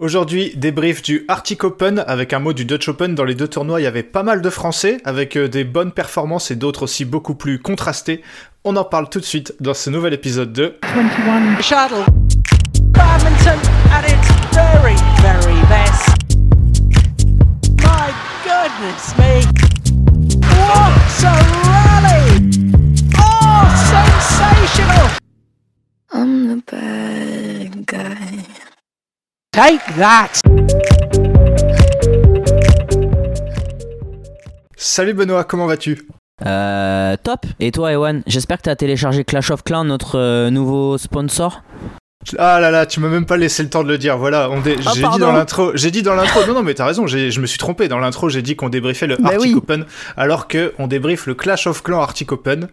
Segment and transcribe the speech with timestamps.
[0.00, 3.14] Aujourd'hui, débrief du Arctic Open avec un mot du Dutch Open.
[3.14, 5.92] Dans les deux tournois, il y avait pas mal de Français avec euh, des bonnes
[5.92, 8.22] performances et d'autres aussi beaucoup plus contrastées.
[8.64, 12.06] On en parle tout de suite dans ce nouvel épisode de 21 Shuttle.
[12.94, 13.58] Badminton
[13.92, 16.16] at its very, very best.
[17.82, 18.10] My
[18.42, 19.44] goodness me.
[20.48, 21.34] What a
[21.68, 22.48] rally!
[23.18, 25.10] Oh, sensational!
[26.10, 26.89] I'm the.
[29.52, 30.28] Take that!
[34.76, 36.06] Salut Benoît, comment vas-tu?
[36.46, 37.46] Euh, top.
[37.58, 41.64] Et toi, Ewan J'espère que tu as téléchargé Clash of Clans, notre euh, nouveau sponsor?
[42.36, 44.18] Ah là là, tu m'as même pas laissé le temps de le dire.
[44.18, 46.40] Voilà, on dé- Ah, j'ai dit dans l'intro, j'ai dit dans l'intro.
[46.46, 47.88] Non non, mais t'as raison, j'ai- je me suis trompé.
[47.88, 49.54] Dans l'intro, j'ai dit qu'on débriefait le Bah Arctic oui.
[49.56, 49.86] Open,
[50.18, 52.68] alors que on débriefe le Clash of Clans Arctic Open.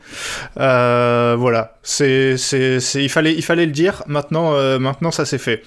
[0.60, 4.04] Euh, voilà, c'est c'est c'est il fallait il fallait le dire.
[4.08, 5.64] Maintenant euh, maintenant ça c'est fait.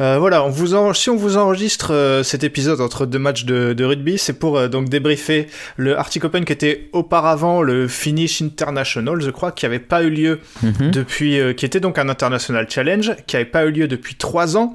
[0.00, 3.44] Euh, voilà, on vous en, si on vous enregistre euh, cet épisode entre deux matchs
[3.46, 7.88] de, de rugby, c'est pour euh, donc débriefer le Arctic Open qui était auparavant le
[7.88, 10.90] Finnish International, je crois, qui avait pas eu lieu Mhm.
[10.90, 14.56] depuis, euh, qui était donc un International Challenge, qui avait pas eu lieu depuis trois
[14.56, 14.74] ans.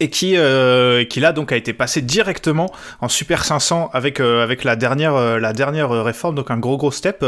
[0.00, 4.44] Et qui, euh, qui là donc a été passé directement en Super 500 avec, euh,
[4.44, 7.24] avec la dernière, euh, la dernière réforme, donc un gros gros step.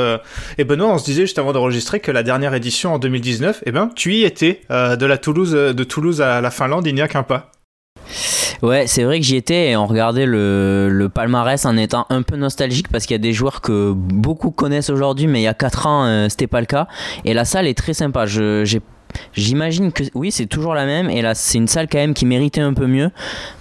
[0.56, 3.72] et Benoît, on se disait juste avant d'enregistrer que la dernière édition en 2019, eh
[3.72, 7.08] ben, tu y étais, de, la Toulouse, de Toulouse à la Finlande, il n'y a
[7.08, 7.50] qu'un pas.
[8.62, 12.22] Ouais, c'est vrai que j'y étais et on regardait le, le palmarès en étant un
[12.22, 15.48] peu nostalgique parce qu'il y a des joueurs que beaucoup connaissent aujourd'hui, mais il y
[15.48, 16.86] a 4 ans, c'était pas le cas.
[17.24, 18.26] Et la salle est très sympa.
[18.26, 18.78] Je-
[19.34, 21.10] J'imagine que oui, c'est toujours la même.
[21.10, 23.10] Et là, c'est une salle quand même qui méritait un peu mieux.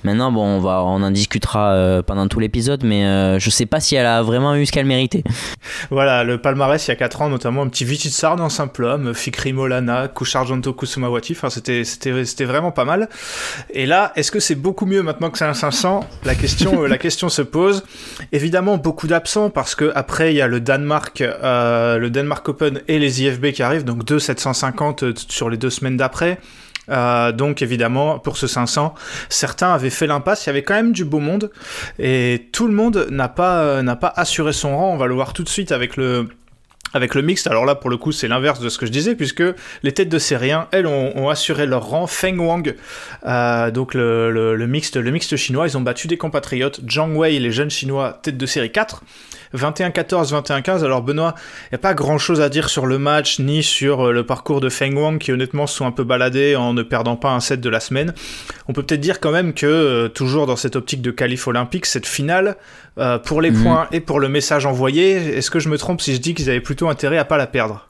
[0.04, 3.66] Maintenant, bon, on, va, on en discutera euh, pendant tout l'épisode, mais euh, je sais
[3.66, 5.24] pas si elle a vraiment eu ce qu'elle méritait.
[5.92, 9.14] Voilà, le palmarès il y a 4 ans, notamment un petit Vititsarn en simple homme,
[9.14, 13.10] Fikri Molana, Kusharjanto Kusumawati, enfin c'était, c'était, c'était vraiment pas mal.
[13.72, 16.88] Et là, est-ce que c'est beaucoup mieux maintenant que c'est un 500 La question, euh,
[16.88, 17.84] la question se pose.
[18.32, 22.82] Évidemment, beaucoup d'absents parce que après il y a le Danemark, euh, le Denmark Open
[22.88, 26.38] et les IFB qui arrivent, donc deux 750 euh, sur les deux semaines d'après.
[26.90, 28.94] Euh, donc évidemment, pour ce 500,
[29.30, 30.46] certains avaient fait l'impasse.
[30.46, 31.50] Il y avait quand même du beau monde
[31.98, 34.94] et tout le monde n'a pas euh, n'a pas assuré son rang.
[34.94, 36.28] On va le voir tout de suite avec le
[36.92, 39.14] avec le mixte, alors là pour le coup c'est l'inverse de ce que je disais
[39.14, 39.44] puisque
[39.84, 42.08] les têtes de série 1, elles ont, assuré leur rang.
[42.08, 42.76] Feng Wang,
[43.28, 46.82] euh, donc le, le, le mixte, le mixte chinois, ils ont battu des compatriotes.
[46.90, 49.04] Zhang Wei, les jeunes chinois, tête de série 4.
[49.56, 50.84] 21-14, 21-15.
[50.84, 54.08] Alors Benoît, il n'y a pas grand chose à dire sur le match ni sur
[54.08, 56.84] euh, le parcours de Feng Wang qui honnêtement se sont un peu baladés en ne
[56.84, 58.14] perdant pas un set de la semaine.
[58.68, 61.86] On peut peut-être dire quand même que euh, toujours dans cette optique de qualif olympique,
[61.86, 62.56] cette finale
[62.98, 63.64] euh, pour les Mhm.
[63.64, 66.50] points et pour le message envoyé, est-ce que je me trompe si je dis qu'ils
[66.50, 67.89] avaient plutôt intérêt à pas la perdre?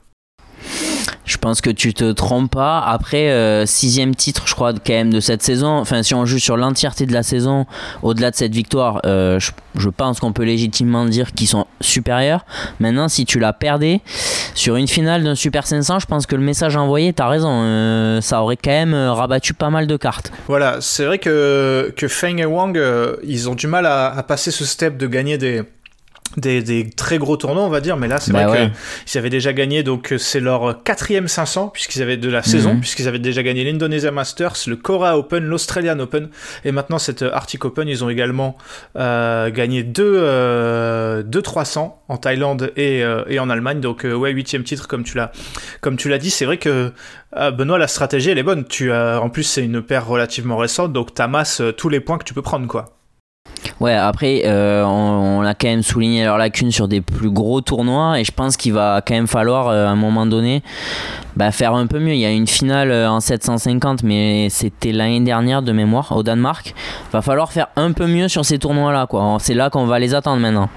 [1.30, 2.80] Je pense que tu te trompes pas.
[2.80, 5.78] Après, euh, sixième titre, je crois, quand même de cette saison.
[5.78, 7.66] Enfin, si on joue sur l'entièreté de la saison,
[8.02, 12.44] au-delà de cette victoire, euh, je, pense qu'on peut légitimement dire qu'ils sont supérieurs.
[12.80, 14.00] Maintenant, si tu l'as perdé
[14.54, 18.20] sur une finale d'un Super 500, je pense que le message envoyé, t'as raison, euh,
[18.20, 20.32] ça aurait quand même euh, rabattu pas mal de cartes.
[20.48, 24.22] Voilà, c'est vrai que, que Feng et Wang, euh, ils ont du mal à, à
[24.24, 25.62] passer ce step de gagner des,
[26.36, 28.70] des, des très gros tournois, on va dire, mais là, c'est Bah vrai ouais.
[29.04, 32.74] qu'ils avaient déjà gagné, donc euh, c'est leur quatrième 500, puisqu'ils avaient de la saison,
[32.74, 32.80] Mhm.
[32.80, 36.28] puisqu'ils avaient déjà gagné l'Indonesia Masters, le Korea Open, l'Australian Open,
[36.64, 38.56] et maintenant cette euh, Arctic Open, ils ont également
[38.96, 44.14] euh, gagné deux, euh, deux 300 en Thaïlande et, euh, et en Allemagne, donc euh,
[44.14, 45.32] ouais, huitième titre, comme tu l'as
[45.80, 46.92] comme tu l'as dit, c'est vrai que
[47.56, 48.64] Benoît, la stratégie, elle est bonne.
[48.64, 52.24] Tu as, en plus, c'est une paire relativement récente, donc t'amasses tous les points que
[52.24, 52.99] tu peux prendre, quoi.
[53.80, 57.62] Ouais, après, euh, on, on a quand même souligné leur lacune sur des plus gros
[57.62, 60.62] tournois et je pense qu'il va quand même falloir, euh, à un moment donné,
[61.34, 62.12] bah, faire un peu mieux.
[62.12, 66.22] Il y a une finale euh, en 750, mais c'était l'année dernière de mémoire au
[66.22, 66.74] Danemark.
[67.10, 69.38] Va falloir faire un peu mieux sur ces tournois-là, quoi.
[69.40, 70.68] C'est là qu'on va les attendre maintenant.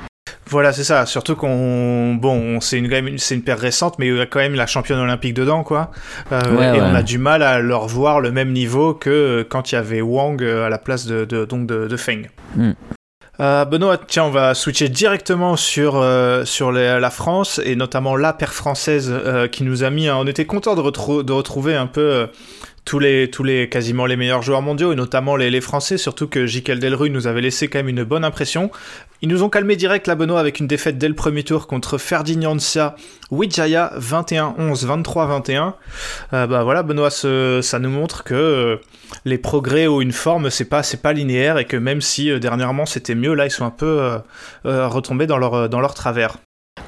[0.47, 1.05] Voilà, c'est ça.
[1.05, 4.55] Surtout qu'on, bon, c'est une, c'est une paire récente, mais il y a quand même
[4.55, 5.91] la championne olympique dedans, quoi.
[6.31, 6.81] Euh, Ouais, et ouais.
[6.81, 9.77] on a du mal à leur voir le même niveau que euh, quand il y
[9.77, 12.29] avait Wang euh, à la place de, de- donc de, de Feng.
[12.55, 12.71] Mm.
[13.39, 18.15] Euh, Benoît, tiens, on va switcher directement sur, euh, sur les- la France et notamment
[18.15, 20.07] la paire française euh, qui nous a mis.
[20.07, 22.27] hein, on était content de, retrou- de retrouver un peu
[22.85, 26.27] tous les, tous les, quasiment les meilleurs joueurs mondiaux et notamment les, les Français, surtout
[26.27, 28.71] que Jikel Delru nous avait laissé quand même une bonne impression.
[29.21, 31.97] Ils nous ont calmé direct la Benoît avec une défaite dès le premier tour contre
[31.97, 32.95] Ferdinand Sia
[33.31, 35.73] Wijaya 21-11, 23-21.
[36.33, 38.75] Euh, bah voilà, Benoît, ça nous montre que euh,
[39.23, 42.39] les progrès ou une forme, c'est pas, c'est pas linéaire et que même si euh,
[42.39, 44.19] dernièrement c'était mieux, là ils sont un peu
[44.65, 46.37] euh, retombés dans leur, dans leur travers.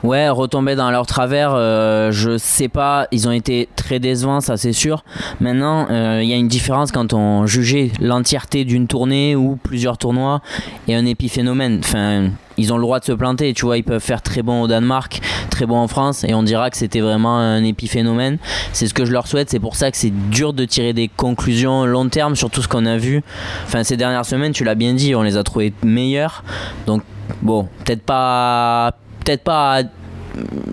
[0.04, 4.58] Ouais, retomber dans leur travers, euh, je sais pas, ils ont été très décevants, ça
[4.58, 5.04] c'est sûr.
[5.40, 9.98] Maintenant, euh, il y a une différence quand on jugeait l'entièreté d'une tournée ou plusieurs
[9.98, 10.42] tournois
[10.88, 11.80] et un épiphénomène.
[11.80, 14.62] Enfin, ils ont le droit de se planter, tu vois, ils peuvent faire très bon
[14.62, 18.38] au Danemark, très bon en France et on dira que c'était vraiment un épiphénomène.
[18.74, 21.08] C'est ce que je leur souhaite, c'est pour ça que c'est dur de tirer des
[21.08, 23.24] conclusions long terme sur tout ce qu'on a vu.
[23.66, 26.44] Enfin, ces dernières semaines, tu l'as bien dit, on les a trouvés meilleurs.
[26.86, 27.02] Donc,
[27.42, 28.94] bon, peut-être pas
[29.26, 29.82] peut-être pas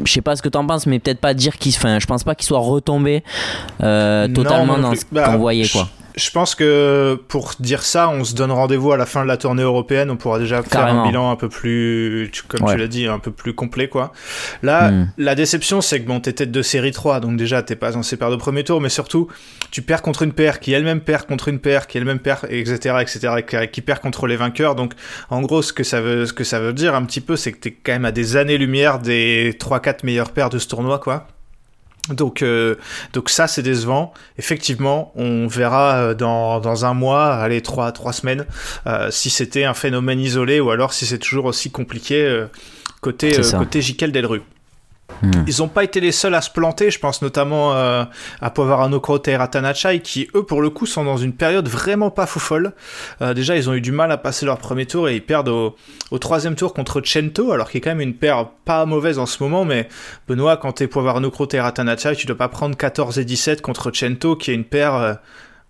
[0.05, 2.25] je sais pas ce que t'en penses mais peut-être pas dire qu'il enfin je pense
[2.25, 3.23] pas qu'il soit retombé
[3.83, 7.83] euh, totalement non dans ce Bah, qu'on voyait je- quoi Je pense que pour dire
[7.83, 10.11] ça, on se donne rendez-vous à la fin de la tournée européenne.
[10.11, 12.75] On pourra déjà faire un bilan un peu plus, comme Ouais.
[12.75, 14.13] tu l'as dit, un peu plus complet, quoi.
[14.63, 15.09] Là, Hmm.
[15.19, 18.17] la déception, c'est que bon, t'es tête de série 3, donc déjà, t'es pas censé
[18.17, 19.29] perdre au premier tour, mais surtout,
[19.71, 22.97] tu perds contre une paire qui elle-même perd contre une paire, qui elle-même perd, etc.,
[23.01, 24.75] etc., et qui- qui perd contre les vainqueurs.
[24.75, 24.93] Donc,
[25.31, 27.53] en gros, ce que ça veut, ce que ça veut dire un petit peu, c'est
[27.53, 31.27] que t'es quand même à des années-lumière des 3-4 meilleures paires de ce tournoi, quoi.
[32.09, 32.75] Donc, euh,
[33.13, 34.13] donc ça, c'est décevant.
[34.39, 38.45] Effectivement, on verra euh, dans, dans un mois, allez, trois, trois semaines,
[38.87, 42.47] euh, si c'était un phénomène isolé ou alors si c'est toujours aussi compliqué euh,
[43.01, 44.43] côté, euh, côté Jiquel Delru.
[45.23, 45.45] Hmm.
[45.47, 48.05] Ils n'ont pas été les seuls à se planter, je pense notamment euh,
[48.41, 52.11] à Povarano Crote et Ratanachai, qui eux pour le coup sont dans une période vraiment
[52.11, 52.73] pas foufole.
[53.21, 55.49] Euh, déjà ils ont eu du mal à passer leur premier tour et ils perdent
[55.49, 55.77] au,
[56.19, 59.43] troisième tour contre Cento, alors qu'il a quand même une paire pas mauvaise en ce
[59.43, 59.89] moment, mais
[60.29, 63.91] Benoît, quand t'es Povarano Crote et Ratanachai, tu dois pas prendre 14 et 17 contre
[63.95, 64.95] Cento, qui est une paire...
[64.95, 65.15] euh,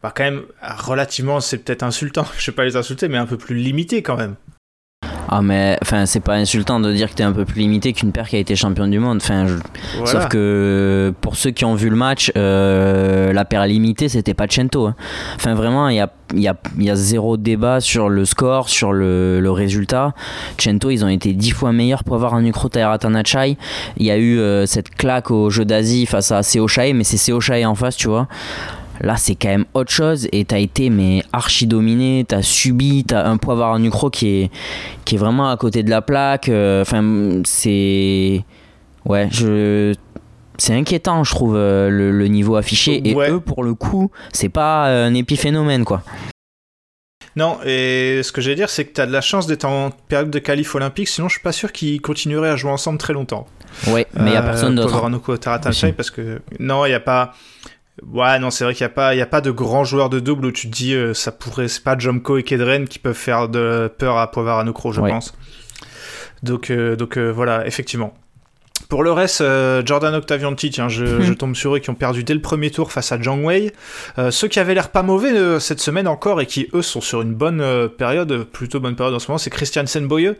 [0.03, 3.37] bah quand même relativement, c'est peut-être insultant, je vais pas les insulter, mais un peu
[3.37, 4.35] plus limitée quand même.
[5.34, 8.12] Ah mais enfin c'est pas insultant de dire que t'es un peu plus limité qu'une
[8.12, 9.55] paire qui a été championne du monde enfin je-
[9.96, 10.06] Voilà.
[10.12, 14.46] sauf que pour ceux qui ont vu le match euh, la paire limitée c'était pas
[14.50, 14.94] Cento hein.
[15.37, 18.25] enfin vraiment il y a il y, a, il y a zéro débat sur le
[18.25, 20.14] score, sur le, le résultat.
[20.58, 23.58] Cento, ils ont été dix fois meilleurs pour avoir un Ukrota et Ratanachai.
[23.99, 27.19] Il y a eu euh, cette claque au jeu d'Asie face à Seochae, mais c'est
[27.19, 28.29] Seochae en face, tu vois.
[29.03, 33.27] Là, c'est quand même autre chose et t'as été mais archi dominé, t'as subi, t'as
[33.29, 34.51] un poids en Ucro qui est,
[35.05, 36.49] qui est vraiment à côté de la plaque.
[36.49, 38.45] euh, Enfin, c'est.
[39.05, 39.93] Ouais, je.
[40.59, 43.01] C'est inquiétant, je trouve, euh, le, le niveau affiché.
[43.09, 43.31] Et Ouais.
[43.31, 46.03] eux, pour le coup, c'est pas un épiphénomène, quoi.
[47.35, 50.31] Non, et ce que j'allais dire, c'est que t'as de la chance d'être en période
[50.31, 53.47] de qualif olympique, sinon je suis pas sûr qu'ils continueraient à jouer ensemble très longtemps.
[53.87, 54.89] Ouais, mais il a Euh, personne d'autre.
[55.71, 55.93] Aussi.
[55.93, 57.33] parce que non, il y a pas.
[58.11, 60.09] Ouais, non, c'est vrai qu'il y a pas, il y a pas de grands joueurs
[60.09, 62.99] de double où tu te dis euh, ça pourrait, c'est pas Jomko et Kedren qui
[62.99, 65.11] peuvent faire de peur à Povaranokro, je Ouais.
[65.11, 65.35] pense.
[66.43, 68.15] Donc, euh, donc euh, voilà, effectivement.
[68.88, 71.23] Pour le reste, euh, Jordan Octavianti, tiens, je, Mhm.
[71.23, 73.73] je tombe sur eux qui ont perdu dès le premier tour face à Zhang Wei.
[74.19, 77.00] Euh, ceux qui avaient l'air pas mauvais euh, cette semaine encore et qui eux sont
[77.00, 80.34] sur une bonne euh, période, plutôt bonne période en ce moment, c'est Christiansen Boye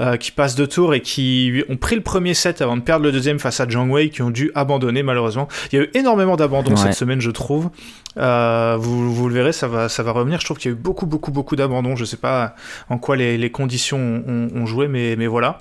[0.00, 3.04] euh, qui passe deux tours et qui ont pris le premier set avant de perdre
[3.04, 5.46] le deuxième face à Zhang Wei qui ont dû abandonner malheureusement.
[5.72, 6.76] Il y a eu énormément d'abandons Ouais.
[6.76, 7.70] cette semaine, je trouve.
[8.18, 10.40] Euh, vous, vous le verrez, ça va, ça va revenir.
[10.40, 11.94] Je trouve qu'il y a eu beaucoup, beaucoup, beaucoup d'abandons.
[11.96, 12.54] Je sais pas
[12.90, 15.60] en quoi les, les conditions ont, ont joué, mais, mais voilà.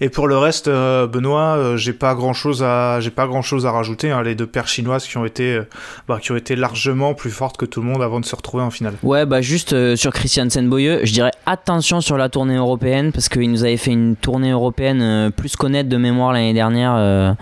[0.00, 3.42] Et pour le reste, euh, Benoît, euh, j'ai pas grand chose à, j'ai pas grand
[3.42, 4.10] chose à rajouter.
[4.10, 4.22] hein.
[4.22, 5.68] les deux paires chinoises qui ont été, euh,
[6.08, 8.62] bah, qui ont été largement plus fortes que tout le monde avant de se retrouver
[8.62, 8.94] en finale.
[9.02, 13.28] Ouais, bah juste euh, sur Christiansen Boyeux, je dirais attention sur la tournée européenne parce
[13.28, 16.94] qu'il nous avait fait une tournée européenne euh, plus connaître de mémoire l'année dernière.
[16.96, 17.32] euh,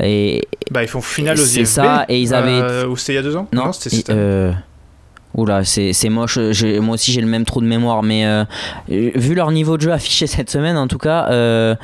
[0.00, 3.18] et Bah, ils font finale aux C'est ça, et ils avaient- ou c'était il y
[3.18, 3.48] a deux ans?
[3.52, 4.12] Non, c'était
[5.36, 6.38] Oula, c'est moche.
[6.38, 8.02] Moi aussi, j'ai le même trou de mémoire.
[8.02, 8.44] Mais euh,
[8.88, 11.74] vu leur niveau de jeu affiché cette semaine, en tout cas, euh,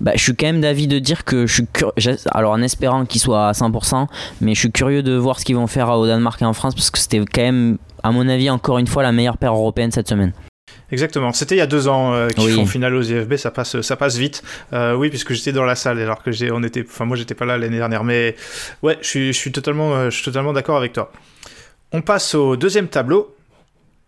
[0.00, 1.92] bah, je suis quand même d'avis de dire que je suis curieux.
[2.30, 4.06] Alors, en espérant qu'ils soient à 100%,
[4.42, 6.74] mais je suis curieux de voir ce qu'ils vont faire au Danemark et en France
[6.74, 9.90] parce que c'était quand même, à mon avis, encore une fois, la meilleure paire européenne
[9.90, 10.32] cette semaine.
[10.92, 11.32] Exactement.
[11.32, 12.54] C'était il y a deux ans euh, qu'ils Oui.
[12.54, 13.36] font finale aux IFB.
[13.36, 14.42] Ça passe, ça passe vite.
[14.72, 17.34] Euh, oui, puisque j'étais dans la salle alors que j'ai, on était, enfin moi j'étais
[17.34, 18.02] pas là l'année dernière.
[18.04, 18.34] Mais
[18.82, 21.12] ouais, je suis, je suis totalement, euh, je suis totalement d'accord avec toi.
[21.92, 23.34] On passe au deuxième tableau,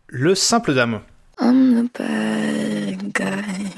[0.06, 1.00] le simple dame.
[1.40, 3.72] I'm the bad guy.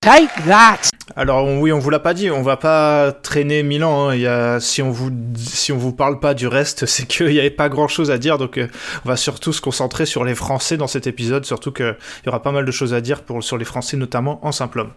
[0.00, 0.93] Take that!
[1.16, 4.08] Alors oui, on vous l'a pas dit, on va pas traîner Milan.
[4.08, 4.58] Hein.
[4.58, 8.10] Si on vous vous parle pas du reste, c'est qu'il y avait pas grand chose
[8.10, 8.38] à dire.
[8.38, 8.68] Donc euh,
[9.04, 11.94] on va surtout se concentrer sur les Français dans cet épisode, surtout qu'il
[12.24, 14.90] y aura pas mal de choses à dire sur les Français, notamment en simple homme.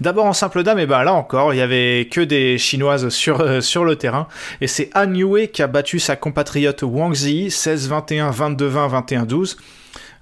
[0.00, 3.40] D'abord en simple dame, et ben là encore, il y avait que des Chinoises sur
[3.40, 4.28] euh, le terrain,
[4.60, 9.56] et c'est Han Yue qui a battu sa compatriote Wang Zi 16-21, 22-20, 21-12.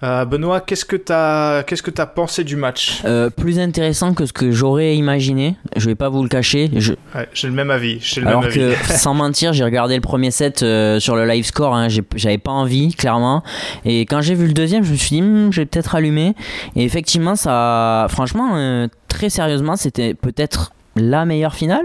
[0.02, 3.00] Euh, Benoît, qu'est-ce que t'as qu'est-ce que t'as pensé du match?
[3.04, 5.56] Euh, plus intéressant que ce que j'aurais imaginé.
[5.76, 6.70] Je vais pas vous le cacher.
[6.76, 8.00] Je, Ouais, J'ai le même avis.
[8.18, 8.92] Le Alors même que, avis.
[8.98, 12.50] sans mentir, j'ai regardé le premier set euh, sur le live score, hein, j'avais pas
[12.50, 13.42] envie, clairement.
[13.84, 16.34] Et quand j'ai vu le deuxième, je me suis dit, Hmm, je vais peut-être allumer.
[16.76, 21.84] Et effectivement, ça, franchement, très sérieusement, c'était peut-être la meilleure finale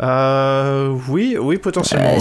[0.00, 2.10] Euh, oui, oui, potentiellement.
[2.10, 2.20] Euh, oui.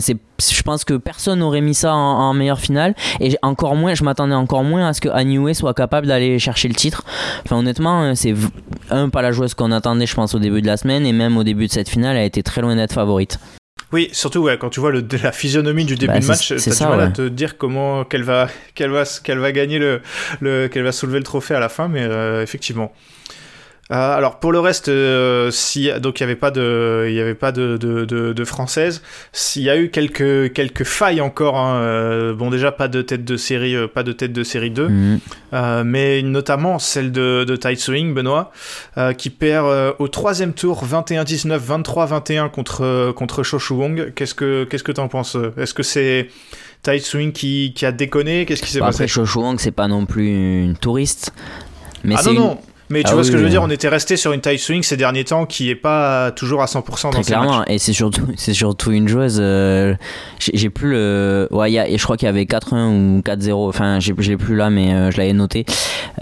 [0.00, 0.16] c'est-
[0.52, 1.96] je pense que personne n'aurait mis ça en,
[2.30, 2.94] en meilleure finale.
[3.20, 6.68] Et encore moins, je m'attendais encore moins à ce que Anue soit capable d'aller chercher
[6.68, 7.04] le titre.
[7.44, 8.34] Enfin, honnêtement, euh, c'est
[8.90, 11.36] un pas la joueuse qu'on attendait, je pense, au début de la semaine, et même
[11.36, 13.38] au début de cette finale, elle a été très loin d'être favorite.
[13.90, 16.58] Oui, surtout ouais, quand tu vois le, la physionomie du début Bah, de match, t'as
[16.58, 20.02] c'est du mal à te dire comment qu'elle va, qu'elle va, qu'elle va gagner le,
[20.40, 22.92] le qu'elle va soulever le trophée à la fin, mais euh, effectivement.
[23.90, 27.20] Euh, alors pour le reste, euh, si donc il y avait pas de, il y
[27.20, 29.00] avait pas de de, de, de française.
[29.32, 31.56] S'il y a eu quelques quelques failles encore.
[31.56, 34.88] hein, euh, bon déjà pas de tête de série, pas de tête de série 2.
[34.88, 35.20] Mhm.
[35.86, 38.52] Mais notamment celle de, de Tai Swing, Benoît,
[39.16, 44.12] qui perd au troisième tour 21-19, 23-21 contre, contre Shoshu Wong.
[44.14, 45.36] Qu'est-ce que qu'est-ce que t'en penses?
[45.56, 46.28] Est-ce que c'est
[46.82, 48.44] Tai Swing qui, qui a déconné?
[48.44, 49.04] Qu'est-ce qui s'est Bon, passé?
[49.04, 51.32] après, Shoshu Wang, c'est pas non plus une touriste.
[52.04, 52.58] Mais Ah c'est non, une- non
[52.90, 54.40] mais tu Ah vois oui, ce que je veux dire, on était resté sur une
[54.40, 57.68] Tai Swing ces derniers temps qui est pas toujours à 100% dans Très clairement, matchs.
[57.70, 59.38] et c'est surtout, c'est surtout une joueuse.
[59.40, 59.94] euh,
[60.38, 61.48] j'ai plus le.
[61.50, 63.68] Ouais, y a- et je crois qu'il y avait 4-1 ou 4-0.
[63.68, 65.64] Enfin, je l'ai plus là, mais euh, je l'avais noté.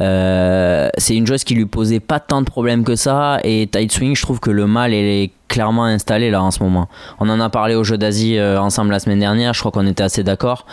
[0.00, 3.38] Euh, c'est une joueuse qui lui posait pas tant de problèmes que ça.
[3.44, 6.88] Et Tight Swing, je trouve que le mal est clairement installé là en ce moment.
[7.20, 9.54] On en a parlé au jeu d'Asie euh, ensemble la semaine dernière.
[9.54, 10.66] Je crois qu'on était assez d'accord.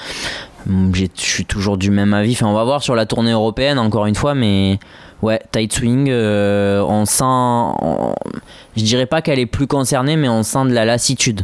[0.94, 2.34] J'ai- Je suis toujours du même avis.
[2.34, 4.80] Enfin, on va voir sur la tournée européenne encore une fois, mais
[5.22, 7.24] ouais, tight swing, euh, on sent.
[7.26, 8.14] on-
[8.78, 11.42] je dirais pas qu'elle est plus concernée, mais on sent de la lassitude.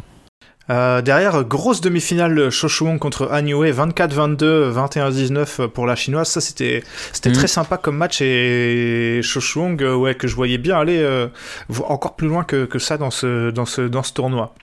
[0.71, 6.27] Euh, derrière, grosse demi-finale Shoshu Wong contre Han Yue, 24-22, 21-19 pour la chinoise.
[6.27, 10.59] Ça, c'était c'était très sympa comme match et Shoshu Wong, euh, ouais, que je voyais
[10.59, 11.27] bien aller euh,
[11.87, 14.53] encore plus loin que, que ça dans ce, dans ce, dans ce tournoi.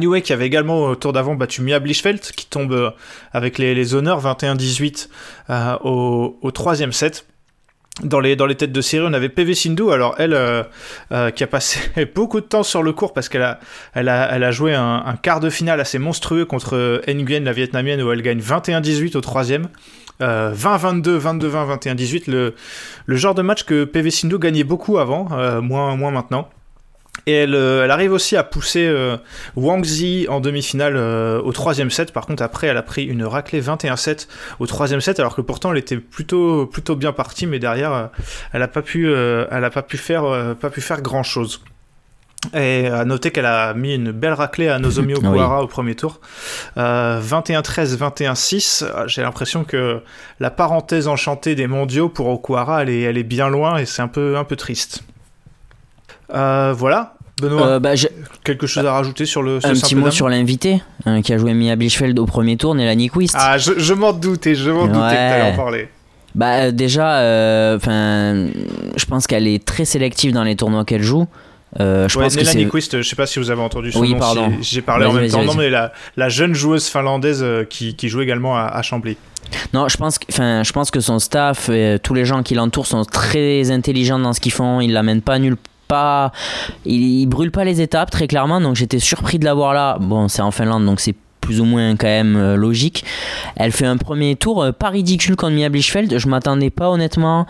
[0.00, 2.90] Yue qui avait également au tour d'avant battu Mia Blichfeld qui tombe euh,
[3.32, 5.08] avec les, honneurs 21-18
[5.50, 7.26] euh, au, troisième set.
[8.02, 9.90] Dans les, dans les têtes de série, on avait PV Sindhu.
[9.90, 11.80] Alors, elle, euh, qui a passé
[12.14, 13.58] beaucoup de temps sur le court parce qu'elle a,
[13.92, 18.00] elle a, elle a joué un, quart de finale assez monstrueux contre Nguyen, la vietnamienne,
[18.00, 19.68] où elle gagne 21-18 au troisième.
[20.22, 22.30] Euh, 20-22, 22-20, 21-18.
[22.30, 22.54] Le,
[23.04, 25.28] le genre de match que PV Sindhu gagnait beaucoup avant,
[25.60, 26.48] moins, moins maintenant.
[27.26, 29.16] Et elle, euh, elle arrive aussi à pousser euh,
[29.56, 32.12] Wang Zi en demi-finale euh, au troisième set.
[32.12, 34.26] Par contre, après, elle a pris une raclée 21-7
[34.58, 38.06] au troisième set, alors que pourtant, elle était plutôt, plutôt bien partie, mais derrière, euh,
[38.52, 40.24] elle n'a pas pu, elle a pas pu faire,
[40.60, 41.60] pas pu faire grand chose.
[42.54, 46.20] Et à noter qu'elle a mis une belle raclée à Nozomi Okuhara au premier tour.
[46.78, 49.06] Euh, 21-13, 21-6.
[49.08, 50.00] J'ai l'impression que
[50.40, 54.00] la parenthèse enchantée des mondiaux pour Okuhara, elle est, elle est bien loin et c'est
[54.00, 55.02] un peu, un peu triste.
[56.34, 57.14] Euh, voilà.
[57.40, 57.92] Benoît, Euh, bah,
[58.44, 61.38] quelque chose à rajouter sur le un petit mot dame sur l'invité euh, qui a
[61.38, 63.34] joué Mia Blichfeld au premier tour, Nélanie Quist.
[63.38, 65.88] Ah, je, je m'en doutais, je m'en doutais que t'allais en parler.
[66.34, 68.46] Bah euh, déjà, enfin,
[68.96, 71.26] je pense qu'elle est très sélective dans les tournois qu'elle joue.
[71.78, 73.90] Euh, je Ouais, pense que Nélanie c'est Quist, je sais pas si vous avez entendu
[73.92, 74.52] son Oui, nom, pardon.
[74.60, 75.42] si- j'ai parlé en même temps.
[75.44, 79.16] Non, mais la, la jeune joueuse finlandaise qui, qui joue également à, à Chambly.
[79.72, 82.86] Non, je pense, que, je pense que son staff, et tous les gens qui l'entourent
[82.86, 84.80] sont très intelligents dans ce qu'ils font.
[84.80, 85.56] Ils l'amènent pas nulle
[85.90, 86.32] part.
[86.86, 88.60] Ils, ils brûlent pas les étapes, très clairement.
[88.60, 89.98] Donc j'étais surpris de la voir là.
[90.00, 93.04] Bon, c'est en Finlande, donc c'est plus ou moins quand même euh, logique.
[93.56, 96.16] Elle fait un premier tour euh, pas ridicule contre Mia Blichfeld.
[96.16, 97.46] Je m'attendais pas honnêtement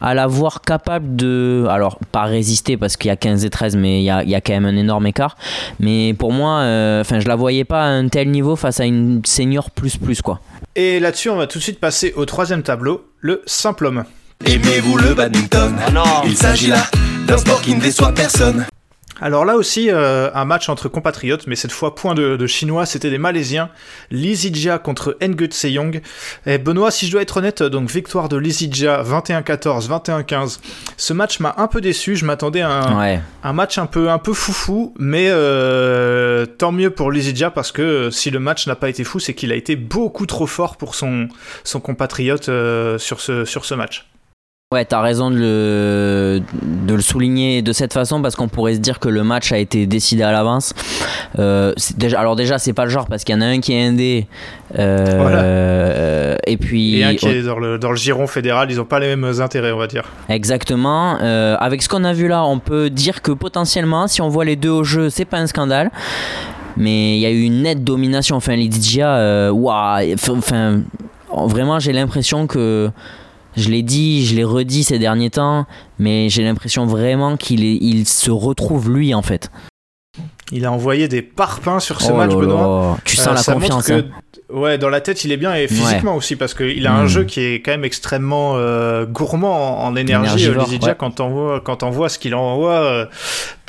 [0.00, 1.66] à la voir capable de.
[1.68, 4.30] Alors, pas résister parce qu'il y a 15 et 13, mais il y a, il
[4.30, 5.36] y a quand même un énorme écart.
[5.80, 8.84] Mais pour moi, euh, enfin, je la voyais pas à un tel niveau face à
[8.84, 10.40] une senior plus plus quoi.
[10.76, 14.04] Et là-dessus, on va tout de suite passer au troisième tableau, le simple homme.
[14.46, 15.74] Aimez-vous le badminton?
[16.24, 16.84] Il s'agit là
[17.30, 18.66] d'un sport qui ne déçoit personne.
[19.20, 22.86] Alors là aussi, euh, un match entre compatriotes, mais cette fois point de, de chinois,
[22.86, 23.68] c'était des Malaisiens.
[24.10, 26.00] Lizijia contre Ngut Seyong.
[26.46, 30.58] Et Benoît, si je dois être honnête, donc victoire de Lizijia 21-14, 21-15.
[30.96, 33.20] Ce match m'a un peu déçu, je m'attendais à un, Ouais.
[33.44, 37.82] un match un peu, un peu foufou, mais euh, tant mieux pour Lizidja parce que
[37.82, 40.76] euh, si le match n'a pas été fou, c'est qu'il a été beaucoup trop fort
[40.76, 41.28] pour son,
[41.62, 44.09] son compatriote euh, sur, ce, sur ce match.
[44.72, 48.78] Ouais, t'as raison de le, de le souligner de cette façon parce qu'on pourrait se
[48.78, 50.74] dire que le match a été décidé à l'avance.
[51.40, 53.72] Euh, déjà, alors déjà, c'est pas le genre parce qu'il y en a un qui
[53.72, 54.28] est indé
[54.78, 55.38] euh, Voilà.
[55.42, 58.84] euh, et puis Et un qui est dans le, dans le giron fédéral, ils n'ont
[58.84, 60.04] pas les mêmes intérêts, on va dire.
[60.28, 61.18] exactement.
[61.20, 64.44] Euh, avec ce qu'on a vu là, on peut dire que potentiellement, si on voit
[64.44, 65.90] les deux au jeu, c'est pas un scandale.
[66.76, 68.36] Mais il y a eu une nette domination.
[68.36, 70.82] Enfin, Lydia, euh, waouh, enfin,
[71.48, 72.88] vraiment, j'ai l'impression que
[73.60, 75.66] je l'ai dit, je l'ai redit ces derniers temps,
[75.98, 79.50] mais j'ai l'impression vraiment qu'il est- il se retrouve lui en fait.
[80.52, 82.98] Il a envoyé des parpaings sur ce Oh match, Benoît.
[83.04, 83.86] Tu sens Euh, la confiance.
[83.86, 84.04] que, hein.
[84.52, 87.08] ouais, dans la tête, il est bien et physiquement aussi parce qu'il a un Mm.
[87.08, 90.48] jeu qui est quand même extrêmement euh, gourmand en, en énergie.
[90.52, 90.94] Lizzy Jack, ouais.
[90.98, 93.06] quand on voit, quand on voit ce qu'il envoie, euh,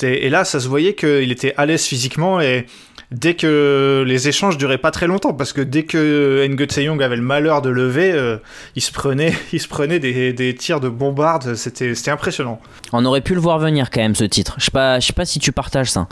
[0.01, 2.65] et là, ça se voyait qu'il était à l'aise physiquement et
[3.11, 7.17] dès que les échanges duraient pas très longtemps parce que dès que Ngo Young avait
[7.17, 8.37] le malheur de lever, euh,
[8.75, 11.55] il se prenait, il se prenait des, des tirs de bombarde.
[11.55, 12.59] C'était, c'était impressionnant.
[12.93, 14.55] On aurait pu le voir venir quand même ce titre.
[14.57, 16.07] Je sais pas, je sais pas si tu partages ça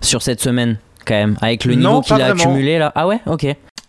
[0.00, 2.92] sur cette semaine quand même avec le niveau qu'il a accumulé là.
[2.94, 3.46] Ah ouais, ok.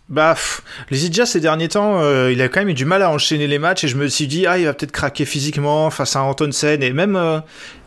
[0.08, 3.02] Bah, pff, les Idja ces derniers temps, euh, il a quand même eu du mal
[3.02, 5.90] à enchaîner les matchs et je me suis dit, ah, il va peut-être craquer physiquement
[5.90, 7.40] face à Antonsen et même, euh,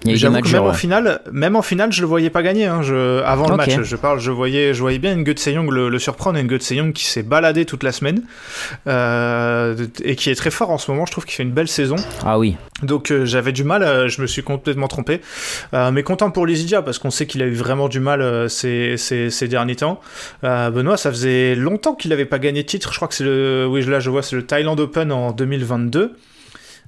[0.06, 2.66] j'avoue que même en finale, même en finale, je le voyais pas gagner.
[2.66, 5.88] Hein, je, avant le match, je parle, je voyais, je voyais bien Ngo Young le,
[5.88, 8.22] le surprendre, Ngo Young qui s'est baladé toute la semaine
[8.88, 11.06] euh, et qui est très fort en ce moment.
[11.06, 11.96] Je trouve qu'il fait une belle saison.
[12.26, 12.58] Ah oui.
[12.84, 15.22] Donc j'avais du mal, je me suis complètement trompé.
[15.74, 19.30] Mais content pour Lizidia parce qu'on sait qu'il a eu vraiment du mal ces, ces,
[19.30, 20.02] ces derniers temps.
[20.44, 22.92] Benoît, ça faisait longtemps qu'il n'avait pas gagné de titre.
[22.92, 26.16] Je crois que c'est le, oui là je vois, c'est le Thailand Open en 2022.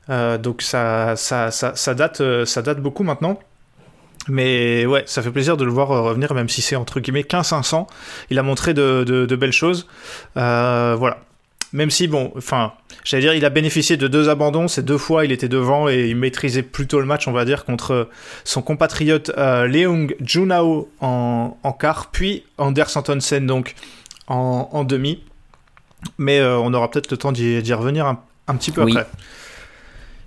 [0.09, 3.39] Euh, donc ça, ça, ça, date, euh, ça date beaucoup maintenant.
[4.27, 7.21] Mais ouais, ça fait plaisir de le voir euh, revenir, même si c'est entre guillemets
[7.21, 7.87] 15-500.
[8.29, 9.87] Il a montré de, de, belles choses.
[10.35, 11.17] Voilà.
[11.73, 12.73] Même si, bon, enfin,
[13.05, 14.67] j'allais dire, il a bénéficié de deux abandons.
[14.67, 17.63] Ces deux fois, il était devant et il maîtrisait plutôt le match, on va dire,
[17.63, 18.09] contre
[18.43, 23.75] son compatriote euh, Leung Junao en, en quart, puis Anders Antonsen, donc
[24.31, 25.23] en, en demi.
[26.17, 28.91] Mais euh, on aura peut-être le temps d'y revenir un, un petit peu Oui.
[28.97, 29.09] après.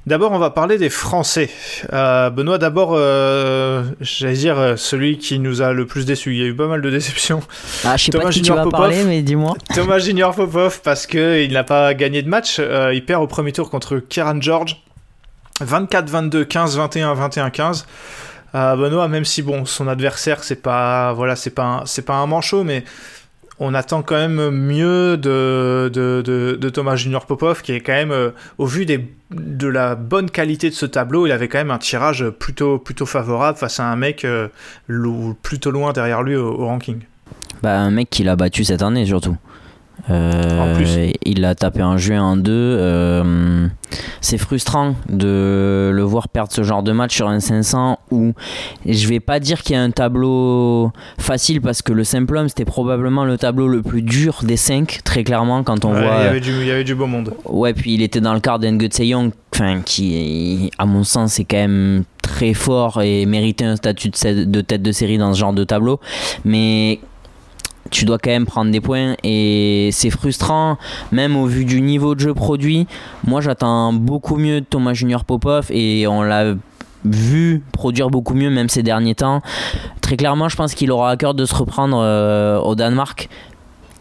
[0.06, 1.48] D'abord, on va parler des Français.
[1.94, 6.32] Euh, Benoît, d'abord, euh, j'allais dire celui qui nous a le plus déçus.
[6.34, 7.40] Il y a eu pas mal de déceptions.
[7.84, 8.80] Ah, je sais Thomas pas qui tu vas Popov.
[8.80, 9.54] parler, mais dis-moi.
[9.74, 12.56] Thomas Junior Popov, parce qu'il n'a pas gagné de match.
[12.60, 14.76] Euh, il perd au premier tour contre Kieran George.
[15.62, 17.84] 24-22, 15-21, 21-15.
[18.54, 22.26] Euh, Benoît, même si bon, son adversaire, c'est pas, voilà, c'est pas, c'est pas un
[22.26, 22.84] manchot, mais
[23.58, 26.22] on attend quand même mieux de, de,
[26.58, 30.70] de, Thomas Junior Popov, qui est quand même, euh, au vu de la bonne qualité
[30.70, 33.96] de ce tableau, il avait quand même un tirage plutôt, plutôt favorable face à un
[33.96, 34.48] mec euh,
[35.42, 37.00] plutôt loin derrière lui au, au ranking.
[37.62, 39.36] Bah, un mec qui l'a battu cette année surtout.
[40.10, 41.12] Euh, En plus.
[41.24, 42.52] Il l'a tapé en juin en deux.
[42.52, 43.66] euh,
[44.20, 48.32] c'est frustrant de le voir perdre ce genre de match sur un 500 où
[48.86, 52.48] je vais pas dire qu'il y a un tableau facile parce que le simple homme
[52.48, 56.16] c'était probablement le tableau le plus dur des 5 très clairement quand on Ouais, voit
[56.36, 57.34] il, y avait du, beau monde.
[57.44, 61.44] Ouais, puis il était dans le quart d'Nge Young, enfin, qui, à mon sens, est
[61.44, 65.52] quand même très fort et méritait un statut de tête de série dans ce genre
[65.52, 66.00] de tableau.
[66.44, 66.98] Mais
[67.90, 70.78] tu dois quand même prendre des points et c'est frustrant,
[71.12, 72.86] même au vu du niveau de jeu produit.
[73.26, 76.54] Moi, j'attends beaucoup mieux de Thomas Junior Popov et on l'a
[77.04, 79.42] vu produire beaucoup mieux même ces derniers temps.
[80.00, 83.28] Très clairement, je pense qu'il aura à cœur de se reprendre euh, au Danemark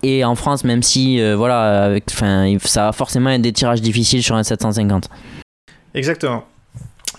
[0.03, 4.21] et en France, même si euh, voilà, avec, ça va forcément être des tirages difficiles
[4.21, 5.09] sur un 750.
[5.93, 6.43] Exactement.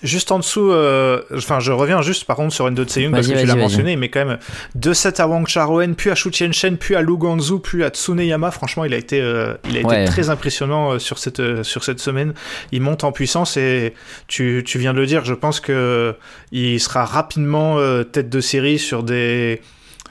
[0.05, 3.33] Juste en dessous, euh, enfin je reviens juste par contre sur Endo Tseyung parce que
[3.33, 4.37] tu l'as mentionné, mais quand même
[4.77, 8.51] 2-7 à Wang Charoen, puis à Shu Shen, puis à Lu Guangzhou, puis à Tsuneyama.
[8.51, 10.05] Franchement, il a été, euh, il a été Ouais.
[10.05, 12.33] très impressionnant euh, sur cette, sur cette semaine.
[12.71, 13.93] Il monte en puissance et
[14.27, 16.15] tu, tu viens de le dire, je pense que
[16.51, 19.61] il sera rapidement euh, tête de série sur des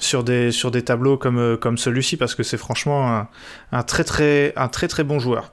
[0.00, 3.28] sur des sur des tableaux comme comme celui-ci parce que c'est franchement un,
[3.70, 5.52] un très très un très très bon joueur.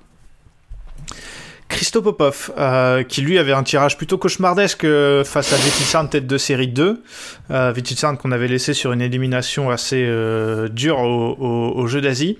[1.71, 6.27] Christo Popov, euh, qui lui avait un tirage plutôt cauchemardesque euh, face à Vititsarn tête
[6.27, 7.01] de série 2.
[7.49, 7.73] Euh,
[8.19, 12.37] qu'on avait laissé sur une élimination assez euh, dure au, jeu d'Asie.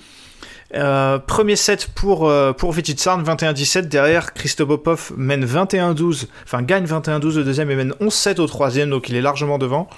[0.73, 3.87] Premier set pour, pour Vititsarn, 21-17.
[3.87, 8.89] Derrière, Christo Popov mène 21-12, enfin gagne 21-12 au deuxième et mène 11-7 au troisième,
[8.89, 9.89] donc il est largement devant.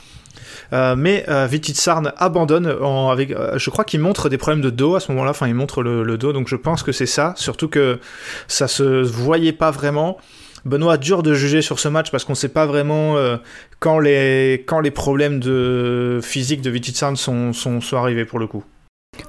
[0.73, 4.71] Euh, mais euh, Vititsarn abandonne en, avec, euh, je crois qu'il montre des problèmes de
[4.71, 7.33] dos à ce moment-là, enfin il montre le, dos, donc je pense que c'est ça,
[7.38, 7.99] surtout que
[8.47, 10.17] ça se voyait pas vraiment.
[10.65, 13.17] Benoît, dur de juger sur ce match parce qu'on sait pas vraiment
[13.79, 18.47] quand, les, quand les problèmes de physique de Vititsarn sont, sont, sont arrivés pour le
[18.47, 18.63] coup.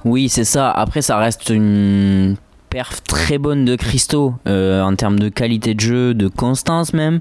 [0.05, 0.71] Oui, c'est ça.
[0.71, 2.37] Après, ça reste une
[3.07, 7.19] très bonne de Christo euh, en termes de qualité de jeu, de constance même.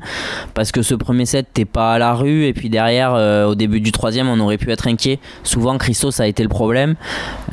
[0.55, 2.47] Parce que ce premier set, t'es pas à la rue.
[2.47, 5.19] Et puis derrière, euh, au début du troisième, on aurait pu être inquiet.
[5.43, 6.95] Souvent, Christo, ça a été le problème.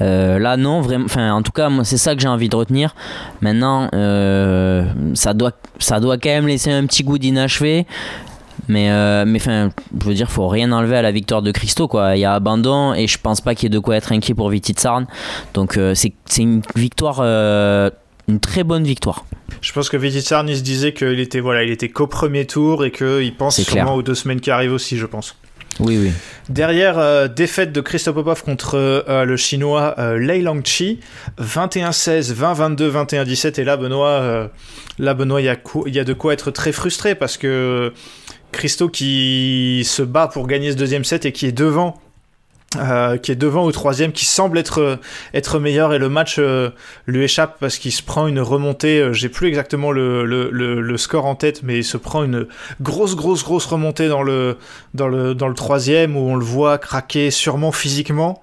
[0.02, 1.06] Euh, là, non, vraiment.
[1.06, 2.96] Enfin, en tout cas, moi, c'est ça que j'ai envie de retenir.
[3.42, 3.90] Maintenant,
[5.14, 7.86] ça, doit, ça doit quand même laisser un petit goût d'inachevé.
[8.68, 9.70] Mais, euh, mais enfin,
[10.00, 12.16] je veux dire, faut rien enlever à la victoire de Christo, quoi.
[12.16, 14.34] Il y a abandon et je pense pas qu'il y ait de quoi être inquiet
[14.34, 15.08] pour Vititsarn.
[15.54, 17.90] Donc, euh, c'est c'est une victoire, euh,
[18.28, 19.26] une très bonne victoire.
[19.62, 22.86] Je pense que Vititsarn, il se disait qu'il était, voilà, il était qu'au premier tour
[22.86, 23.94] et qu'il pense sûrement clair.
[23.94, 25.36] aux deux semaines qui arrivent aussi, je pense.
[25.80, 26.12] Oui, oui.
[26.50, 31.00] Derrière, euh, défaite de Christophe Popov contre euh, le chinois euh, Lei Langqi,
[31.42, 33.62] 21-16, 20-22, 21-17.
[33.62, 34.50] Et là, Benoît,
[35.00, 37.94] là, Benoît, il y, y a de quoi être très frustré parce que
[38.52, 42.00] Christo qui se bat pour gagner ce deuxième set et qui est devant.
[42.78, 44.98] euh, qui est devant au troisième, qui semble être,
[45.34, 46.70] être meilleur et le match euh,
[47.06, 51.36] lui échappe parce qu'il se prend une remontée, euh, j'ai plus exactement le, score en
[51.36, 52.48] tête, mais il se prend une
[52.82, 54.58] grosse grosse grosse remontée dans le,
[54.94, 58.42] dans le, dans le troisième où on le voit craquer sûrement physiquement.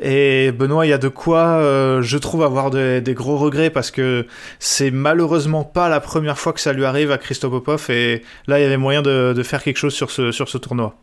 [0.00, 3.90] Et Benoît, il y a de quoi, euh, je trouve, avoir des, gros regrets parce
[3.90, 4.26] que
[4.58, 8.62] c'est malheureusement pas la première fois que ça lui arrive à Christophe et là, il
[8.62, 10.96] y avait moyen de, faire quelque chose sur ce, tournoi.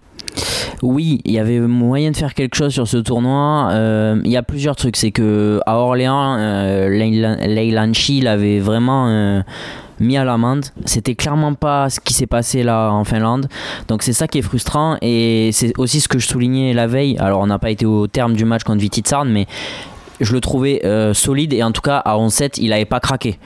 [0.83, 3.69] Oui, il y avait moyen de faire quelque chose sur ce tournoi.
[3.71, 4.97] Euh, Il y a plusieurs trucs.
[4.97, 9.43] C'est que à Orléans, euh, Chi l'avait vraiment
[9.99, 10.65] mis à l'amende.
[10.85, 13.47] C'était clairement pas ce qui s'est passé là en Finlande.
[13.87, 17.17] Donc c'est ça qui est frustrant et c'est aussi ce que je soulignais la veille.
[17.19, 19.47] Alors on n'a pas été au terme du match contre Vititsarn, mais
[20.19, 23.37] je le trouvais euh, solide et en tout cas à 11-7, il n'avait pas craqué.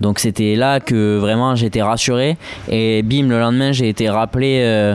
[0.00, 2.36] Donc c'était là que vraiment j'étais rassuré
[2.68, 4.94] et bim le lendemain j'ai été rappelé euh,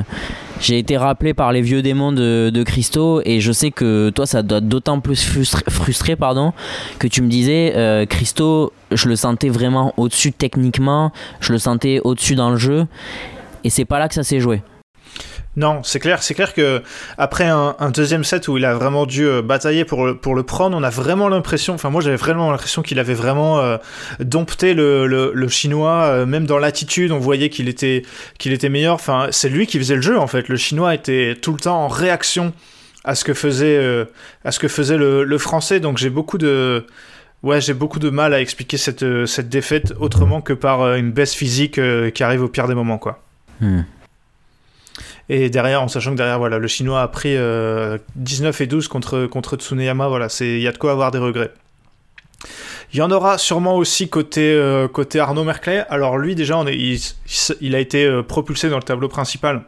[0.63, 4.25] j'ai été rappelé par les vieux démons de, de Christo et je sais que toi
[4.25, 5.21] ça doit d'autant plus
[5.69, 6.53] frustré, pardon
[6.99, 11.99] que tu me disais euh, Christo je le sentais vraiment au-dessus techniquement je le sentais
[12.03, 12.85] au-dessus dans le jeu
[13.63, 14.61] et c'est pas là que ça s'est joué
[15.55, 16.81] Non, c'est clair, c'est clair que
[17.17, 20.41] après un, deuxième set où il a vraiment dû euh, batailler pour le, pour le
[20.41, 23.77] prendre, on a vraiment l'impression, enfin moi j'avais vraiment l'impression qu'il avait vraiment euh,
[24.19, 28.01] dompté le, le, chinois, euh, même dans l'attitude, on voyait qu'il était,
[28.39, 28.95] qu'il était meilleur.
[28.95, 30.49] Enfin, c'est lui qui faisait le jeu en fait.
[30.49, 32.51] Le chinois était tout le temps en réaction
[33.03, 34.07] à ce que faisait,
[34.45, 35.79] à ce que faisait le, le français.
[35.79, 36.87] Donc j'ai beaucoup de,
[37.43, 41.35] ouais, j'ai beaucoup de mal à expliquer cette, cette défaite autrement que par une baisse
[41.35, 41.79] physique
[42.13, 43.21] qui arrive au pire des moments, quoi.
[43.61, 43.81] Hmm.
[45.29, 48.87] Et derrière, en sachant que derrière, voilà, le chinois a pris euh, 19 et 12
[48.87, 51.51] contre, contre Tsuneyama, voilà, il y a de quoi avoir des regrets.
[52.93, 55.85] Il y en aura sûrement aussi côté, euh, côté Arnaud Merclay.
[55.89, 56.77] Alors lui, déjà, on est,
[57.61, 59.63] il, a été euh, propulsé dans le tableau principal.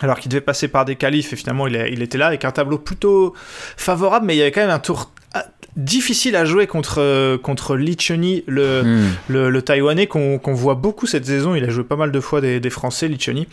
[0.00, 2.52] Alors qu'il devait passer par des qualifs et finalement il, il était là avec un
[2.52, 3.34] tableau plutôt
[3.76, 5.10] favorable, mais il y avait quand même un tour
[5.78, 9.08] difficile à jouer contre, euh, contre Lee Chunyi, le, Hmm.
[9.28, 11.54] le, le Taïwanais qu'on voit beaucoup cette saison.
[11.54, 13.46] Il a joué pas mal de fois des, des Français, Lichoni.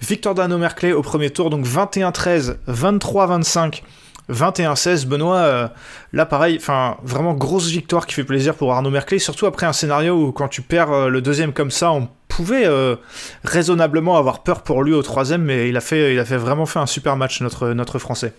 [0.00, 3.82] Victor Dano Merclay au premier tour, donc 21-13, 23-25,
[4.30, 5.06] 21-16.
[5.06, 5.68] Benoît, euh,
[6.12, 9.72] là pareil, enfin vraiment grosse victoire qui fait plaisir pour Arnaud Merclay, surtout après un
[9.72, 12.96] scénario où quand tu perds euh, le deuxième comme ça, on pouvait euh,
[13.44, 16.66] raisonnablement avoir peur pour lui au troisième, mais il a fait, il a fait vraiment
[16.66, 18.32] fait un super match notre, notre Français.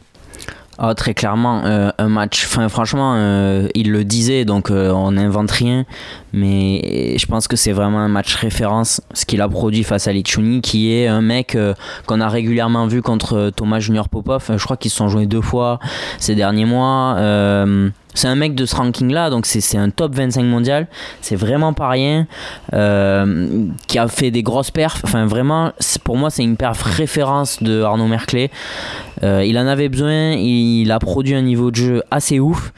[0.79, 2.45] Ah, très clairement, euh, un match.
[2.45, 5.85] Enfin, franchement, euh, il le disait, donc euh, on n'invente rien.
[6.33, 10.11] Mais je pense que c'est vraiment un match référence, ce qu'il a produit face à
[10.11, 11.57] Lichuni, qui est un mec
[12.05, 14.51] qu'on a régulièrement vu contre Thomas Junior Popov.
[14.55, 15.79] Je crois qu'ils se sont joués deux fois
[16.19, 17.15] ces derniers mois.
[18.17, 20.87] C'est un mec de ce ranking-là, donc c'est un top 25 mondial.
[21.21, 22.25] C'est vraiment pas rien.
[22.73, 25.01] Euh, qui a fait des grosses perfs.
[25.03, 25.71] Enfin, vraiment,
[26.03, 28.49] pour moi, c'est une perf référence de Arnaud Merclé.
[29.21, 32.73] Euh, il en avait besoin, il a produit un niveau de jeu assez ouf.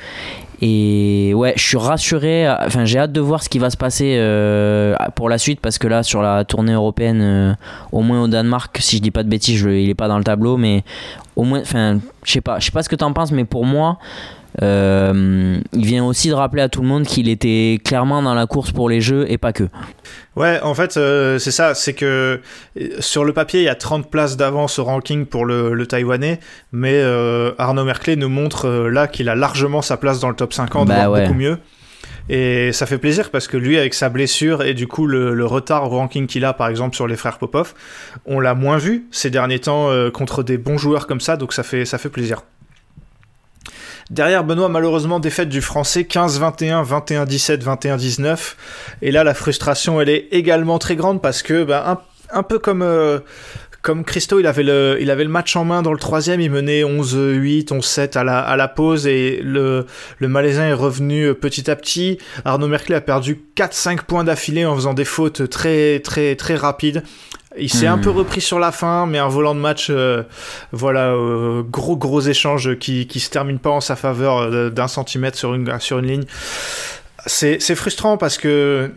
[0.62, 2.50] Et ouais, je suis rassuré.
[2.50, 5.78] Enfin, j'ai hâte de voir ce qui va se passer euh, pour la suite parce
[5.78, 7.58] que là, sur la tournée européenne,
[7.94, 10.26] au moins au Danemark, si je dis pas de bêtises, il est pas dans le
[10.26, 10.84] tableau, mais
[11.38, 13.66] au moins, enfin, je sais pas, je sais pas ce que t'en penses, mais pour
[13.66, 14.00] moi,
[14.62, 18.46] euh, il vient aussi de rappeler à tout le monde qu'il était clairement dans la
[18.48, 19.66] course pour les jeux et pas que.
[20.36, 22.40] Ouais, en fait, euh, c'est ça, c'est que
[22.80, 25.86] euh, sur le papier, il y a 30 places d'avance au ranking pour le, le
[25.86, 26.40] Taïwanais,
[26.72, 30.54] mais euh, Arnaud Merclé nous montre là qu'il a largement sa place dans le top
[30.54, 31.22] 50, Bah voire ouais.
[31.24, 31.58] beaucoup mieux.
[32.32, 35.46] Et ça fait plaisir parce que lui, avec sa blessure et du coup le, le
[35.48, 37.74] retard au ranking qu'il a, par exemple, sur les frères Popov,
[38.26, 41.54] on l'a moins vu ces derniers temps euh, contre des bons joueurs comme ça, donc
[41.54, 42.44] ça fait, ça fait plaisir.
[44.10, 48.56] Derrière Benoît, malheureusement, défaite du français 15-21, 21-17, 21-19.
[49.04, 52.82] Et là, la frustration, elle est également très grande parce que, bah, un, peu comme,
[52.82, 53.20] euh,
[53.84, 56.50] comme Christo, il avait, le, il avait le match en main dans le troisième, il
[56.50, 59.86] menait 11-8, 11-7 à la, à la pause et le,
[60.18, 62.18] le Malaisien est revenu euh, petit à petit.
[62.46, 67.04] Arnaud Merkel a perdu 4-5 points d'affilée en faisant des fautes très, très, très rapides.
[67.58, 67.94] Il s'est Hmm.
[67.94, 70.24] un peu repris sur la fin, mais un volant de match, euh,
[70.72, 74.88] voilà, euh, gros gros échange qui qui se termine pas en sa faveur euh, d'un
[74.88, 76.24] centimètre sur une sur une ligne.
[77.26, 78.92] C'est frustrant parce que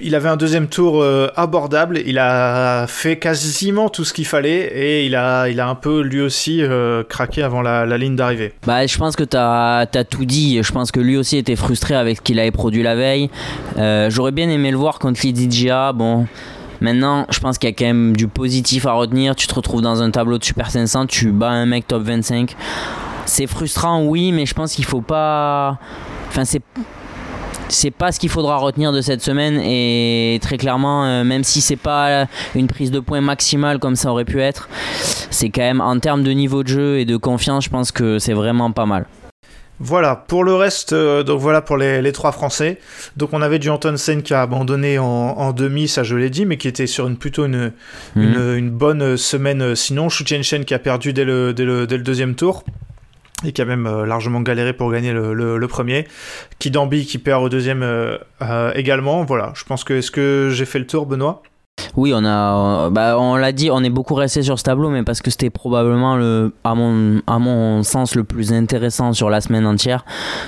[0.00, 2.00] il avait un deuxième tour euh, abordable.
[2.06, 6.00] Il a fait quasiment tout ce qu'il fallait et il a il a un peu
[6.02, 8.52] lui aussi euh, craqué avant la, la ligne d'arrivée.
[8.64, 10.62] Bah, je pense que t'as as tout dit.
[10.62, 13.28] Je pense que lui aussi était frustré avec ce qu'il avait produit la veille.
[13.76, 15.92] Euh, J'aurais bien aimé le voir contre Lidija.
[15.92, 16.26] Bon,
[16.80, 19.34] Maintenant, je pense qu'il y a quand même du positif à retenir.
[19.34, 22.54] Tu te retrouves dans un tableau de Super 500, tu bats un mec top 25.
[23.26, 25.78] C'est frustrant, oui, mais je pense qu'il faut pas.
[26.28, 26.62] Enfin, c'est
[27.70, 31.60] c'est pas ce qu'il faudra retenir de cette semaine et très clairement euh, même si
[31.60, 34.70] c'est pas une prise de points maximale comme ça aurait pu être
[35.30, 38.18] c'est quand même en termes de niveau de jeu et de confiance je pense que
[38.18, 39.06] c'est vraiment pas mal
[39.80, 42.78] voilà, pour le reste, euh, donc voilà pour les, les, trois Français.
[43.16, 46.46] Donc on avait du Antonsen qui a abandonné en, en demi, ça je l'ai dit,
[46.46, 47.72] mais qui était sur une plutôt une,
[48.16, 48.22] Mhm.
[48.22, 50.08] une, une bonne semaine euh, sinon.
[50.08, 52.64] Shu Chen qui a perdu dès le, dès, le, dès le deuxième tour
[53.44, 56.08] et qui a même euh, largement galéré pour gagner le, le, le premier.
[56.58, 59.22] Kidambi qui perd au deuxième euh, euh, également.
[59.24, 61.42] Voilà, je pense que est-ce que j'ai fait le tour, Benoît?
[61.96, 64.90] Oui, on a, euh, bah, on l'a dit, on est beaucoup resté sur ce tableau,
[64.90, 69.30] mais parce que c'était probablement le, à mon, à mon sens, le plus intéressant sur
[69.30, 70.04] la semaine entière.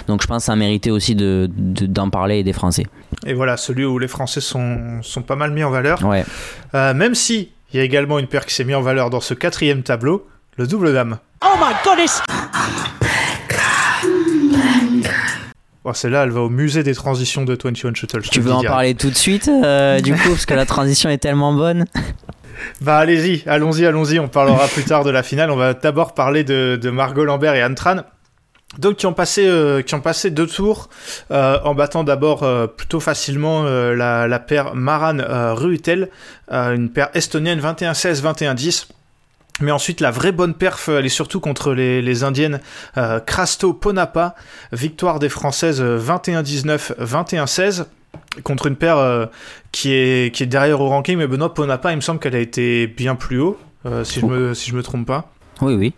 [0.06, 2.86] Donc je pense que ça méritait aussi de, de- d'en parler et des Français.
[3.26, 6.04] Et voilà, celui où les Français sont, sont pas mal mis en valeur.
[6.04, 6.24] Ouais.
[6.74, 9.20] Euh, même si il y a également une paire qui s'est mise en valeur dans
[9.20, 10.26] ce quatrième tableau,
[10.56, 11.18] le double dame.
[11.44, 12.20] Oh my goodness!
[15.84, 18.22] Bon, celle-là, elle va au musée des transitions de 21 Shuttle.
[18.22, 21.18] Tu veux en parler tout de suite, euh, du coup, parce que la transition est
[21.18, 21.86] tellement bonne.
[22.82, 25.50] Bah allez-y, allons-y, allons-y, on parlera plus tard de la finale.
[25.50, 28.02] On va d'abord parler de, de Margot Lambert et Anne Tran.
[28.78, 30.90] Donc qui ont passé, euh, qui ont passé deux tours
[31.32, 35.18] euh, en battant d'abord euh, plutôt facilement la, la paire Maran
[35.54, 36.08] Ruutel,
[36.50, 38.86] une paire estonienne 21-16, 21-10.
[39.60, 42.60] Mais ensuite, la vraie bonne perf, elle est surtout contre les, les indiennes
[42.96, 44.34] euh, Crasto Ponapa,
[44.72, 47.84] victoire des françaises euh, 21-19, 21-16,
[48.42, 49.26] contre une paire euh,
[49.72, 51.18] qui, est, qui est derrière au ranking.
[51.18, 54.26] Mais Benoît Ponapa, il me semble qu'elle a été bien plus haut, euh, si, je
[54.26, 55.30] me, si je me trompe pas.
[55.60, 55.94] Oui, oui.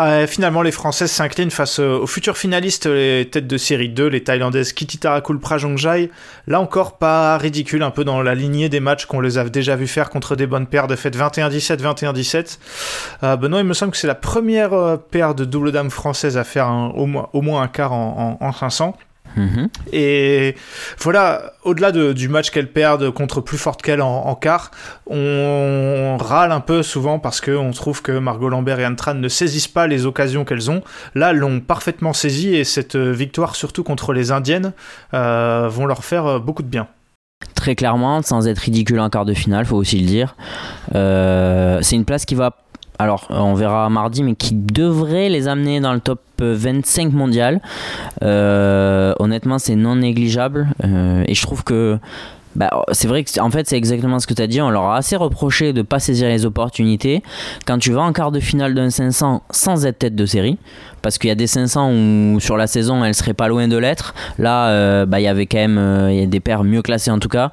[0.00, 4.06] Euh, finalement, les Françaises s'inclinent face euh, aux futurs finalistes, les têtes de série 2,
[4.06, 6.10] les Thaïlandaises Kitty Tarakul Prajongjai.
[6.46, 9.76] Là encore, pas ridicule, un peu dans la lignée des matchs qu'on les a déjà
[9.76, 12.58] vu faire contre des bonnes paires de fait 21-17, 21-17.
[13.22, 16.38] Euh, Benoît, il me semble que c'est la première euh, paire de double dame française
[16.38, 18.96] à faire au, moins, un quart en 500.
[19.36, 19.68] Mhm.
[19.92, 20.54] Et
[20.98, 24.70] voilà, au-delà de- du match qu'elles perdent contre plus forte qu'elles en, quart,
[25.06, 29.28] on râle un peu souvent parce qu'on trouve que Margot Lambert et Anne Tran ne
[29.28, 30.82] saisissent pas les occasions qu'elles ont.
[31.14, 34.72] Là, l'ont parfaitement saisi et cette euh, victoire, surtout contre les Indiennes,
[35.14, 36.88] euh, vont leur faire euh, beaucoup de bien.
[37.54, 40.36] Très clairement, sans être ridicule en quart de finale, faut aussi le dire.
[40.92, 42.56] C'est une place qui va,
[42.98, 47.60] alors on verra mardi, mais qui devrait les amener dans le top 25 mondial.
[48.22, 50.68] Euh, honnêtement, c'est non négligeable.
[50.84, 51.98] Euh, et je trouve que
[52.54, 54.60] bah, c'est vrai que en fait c'est exactement ce que tu as dit.
[54.60, 57.22] On leur a assez reproché de pas saisir les opportunités.
[57.66, 60.58] Quand tu vas en quart de finale d'un 500 sans être tête de série,
[61.00, 63.76] parce qu'il y a des 500 où sur la saison elle serait pas loin de
[63.76, 64.14] l'être.
[64.38, 67.28] Là, euh, bah, il y avait quand même euh, des paires mieux classées en tout
[67.28, 67.50] cas.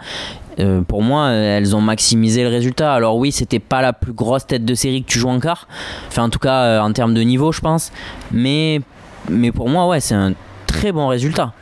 [0.59, 2.93] Euh, pour moi, elles ont maximisé le résultat.
[2.93, 5.67] Alors oui, c'était pas la plus grosse tête de série que tu joues en quart.
[6.07, 7.91] Enfin, en tout cas, euh, en termes de niveau, je pense.
[8.31, 8.81] Mais,
[9.29, 10.33] mais pour moi, ouais, c'est un
[10.67, 11.53] très bon résultat.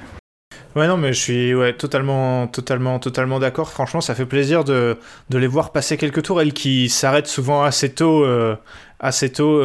[0.76, 3.70] Ouais, non, mais je suis totalement, totalement, totalement d'accord.
[3.72, 4.98] Franchement, ça fait plaisir de,
[5.30, 6.40] de les voir passer quelques tours.
[6.40, 8.56] Elles qui s'arrêtent souvent assez tôt, euh,
[9.00, 9.60] assez tôt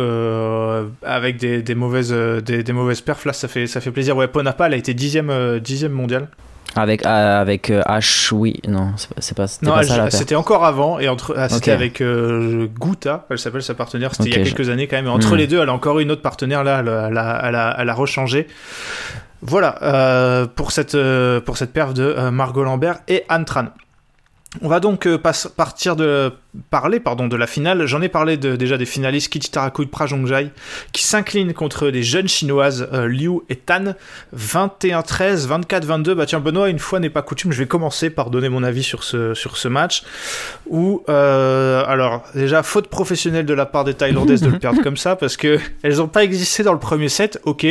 [1.02, 3.26] avec des, mauvaises, des, mauvaises perfs.
[3.26, 4.16] Là, ça fait, ça fait plaisir.
[4.16, 6.28] Ouais, Ponapa, elle a été dixième, euh, dixième mondial.
[6.74, 10.98] Avec, euh, avec euh, H, oui, non, c'est pas, Non, pas ça c'était encore avant
[10.98, 14.12] et entre, ah, c'était avec euh, Guta, elle s'appelle sa partenaire.
[14.14, 15.04] C'était il y a je- quelques années quand même.
[15.06, 15.36] Et entre Hmm.
[15.36, 16.78] les deux, elle a encore une autre partenaire là.
[16.80, 18.46] Elle, a- elle a, elle a, elle a rechangé.
[19.42, 23.66] Voilà euh, pour cette euh, pour cette perf de Margot Lambert et Anne Tran.
[24.60, 25.16] On va donc euh,
[25.56, 26.30] partir de
[26.68, 27.86] parler pardon de la finale.
[27.86, 30.50] J'en ai parlé de- déjà des finalistes Kitty Tarakul Prajongjai
[30.92, 33.94] qui s'inclinent contre les jeunes chinoises euh, Liu et Tan
[34.36, 36.12] 21-13, 24-22.
[36.14, 38.82] Bah tiens Benoît, une fois n'est pas coutume, je vais commencer par donner mon avis
[38.82, 40.02] sur ce sur ce match
[40.68, 44.98] où euh, alors déjà faute professionnelle de la part des Thaïlandaises de le perdre comme
[44.98, 47.66] ça parce que elles n'ont pas existé dans le premier set, ok.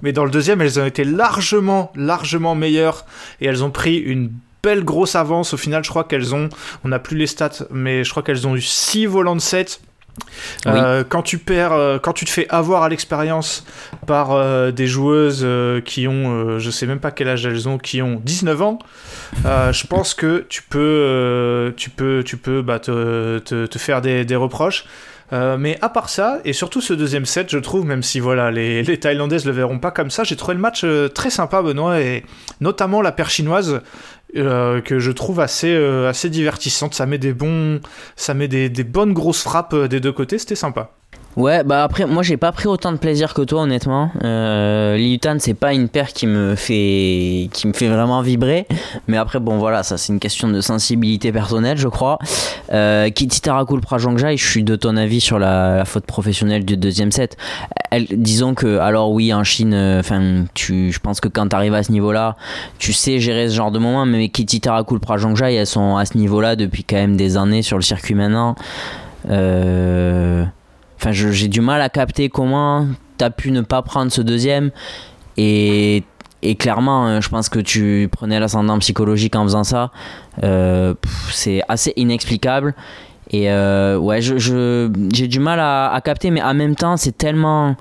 [0.00, 3.04] Mais dans le deuxième, elles ont été largement, largement meilleures
[3.40, 4.30] et elles ont pris une
[4.62, 5.54] belle grosse avance.
[5.54, 6.48] Au final, je crois qu'elles ont,
[6.84, 9.80] on n'a plus les stats, mais je crois qu'elles ont eu 6 volants de 7.
[10.66, 13.64] Euh, quand tu perds, euh, quand tu te fais avoir à l'expérience
[14.06, 15.46] par euh, des joueuses
[15.84, 18.78] qui ont, je sais même pas quel âge elles ont, qui ont 19 ans,
[19.44, 24.24] je pense que tu peux, tu peux, tu peux bah, te, te, te faire des,
[24.24, 24.84] des reproches.
[25.30, 28.82] Mais à part ça, et surtout ce deuxième set, je trouve, même si voilà, les,
[28.82, 32.24] les Thaïlandaises le verront pas comme ça, j'ai trouvé le match très sympa, Benoît, et
[32.60, 33.82] notamment la paire chinoise.
[34.36, 36.94] Euh, que je trouve assez, euh, assez divertissante.
[36.94, 37.80] Ça met des bons,
[38.16, 40.38] ça met des, des bonnes grosses frappes euh, des deux côtés.
[40.38, 40.97] C'était sympa.
[41.38, 44.10] Ouais, bah après, moi j'ai pas pris autant de plaisir que toi, honnêtement.
[44.24, 48.66] Euh, c'est pas une paire qui me fait qui me fait vraiment vibrer.
[49.06, 52.18] Mais après, bon, voilà, ça c'est une question de sensibilité personnelle, je crois.
[52.72, 57.12] Euh, Kitty Tarakul Prajongjai, je suis de ton avis sur la, faute professionnelle du deuxième
[57.12, 57.36] set.
[58.10, 61.84] Disons que, alors oui, en Chine, euh, enfin, tu, je pense que quand t'arrives à
[61.84, 62.34] ce niveau-là,
[62.80, 64.04] tu sais gérer ce genre de moment.
[64.06, 67.76] Mais Kitty Tarakul Prajongjai, elles sont à ce niveau-là depuis quand même des années sur
[67.76, 68.56] le circuit maintenant.
[69.30, 70.44] Euh.
[71.00, 74.70] Enfin, je- j'ai du mal à capter comment t'as pu ne pas prendre ce deuxième.
[75.36, 76.02] Et,
[76.42, 79.90] et clairement, euh, je pense que tu prenais l'ascendant psychologique en faisant ça.
[80.42, 80.94] Euh,
[81.30, 82.74] c'est assez inexplicable.
[83.30, 87.16] Et euh, ouais, je, je- j'ai du mal à, capter, mais en même temps, c'est
[87.16, 87.76] tellement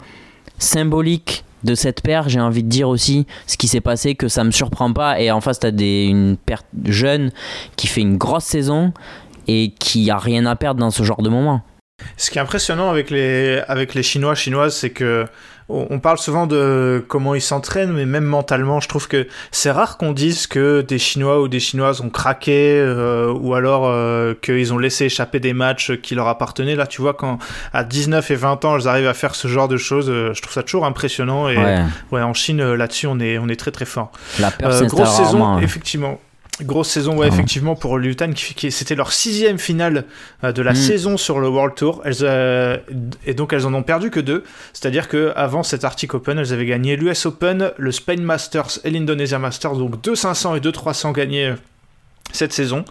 [0.60, 4.44] symbolique de cette paire, j'ai envie de dire aussi ce qui s'est passé que ça
[4.44, 5.20] me surprend pas.
[5.20, 7.32] Et en face, t'as des, une paire jeune
[7.76, 8.94] qui fait une grosse saison
[9.48, 11.62] et qui a rien à perdre dans ce genre de moment.
[12.16, 15.26] Ce qui est impressionnant avec les, avec les Chinois, Chinoises, c'est que
[15.70, 19.98] on parle souvent de comment ils s'entraînent, mais même mentalement, je trouve que c'est rare
[19.98, 24.72] qu'on dise que des Chinois ou des Chinoises ont craqué, euh, ou alors euh, qu'ils
[24.74, 26.76] ont laissé échapper des matchs qui leur appartenaient.
[26.76, 27.38] Là, tu vois, quand
[27.74, 30.42] à 19 et 20 ans, elles arrivent à faire ce genre de choses, euh, je
[30.42, 31.50] trouve ça toujours impressionnant.
[31.50, 31.80] Et ouais,
[32.14, 34.14] Ouais, en Chine, là-dessus, on est, on est très très fort.
[34.62, 35.58] la grosse saison, rarement.
[35.58, 35.62] hein.
[35.62, 36.22] effectivement.
[36.62, 37.34] Grosse saison, ouais, Ah.
[37.34, 40.06] effectivement, pour Lutan, qui, qui- c'était leur sixième finale
[40.44, 40.76] euh, de la Mm.
[40.76, 42.02] saison sur le World Tour.
[42.04, 42.78] Elles, euh,
[43.28, 44.44] et donc, elles en ont perdu que deux.
[44.74, 48.90] C'est-à-dire que avant cet Arctic Open, elles avaient gagné l'US Open, le Spain Masters et
[48.90, 49.76] l'Indonesia Masters.
[49.76, 51.56] Donc, deux 500 et deux 300 gagnés euh,
[52.32, 52.86] cette saison.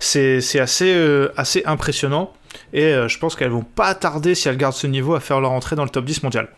[0.00, 2.32] C'est c'est assez, euh, assez impressionnant.
[2.72, 5.40] Et euh, je pense qu'elles vont pas tarder, si elles gardent ce niveau, à faire
[5.40, 6.48] leur entrée dans le top 10 mondial.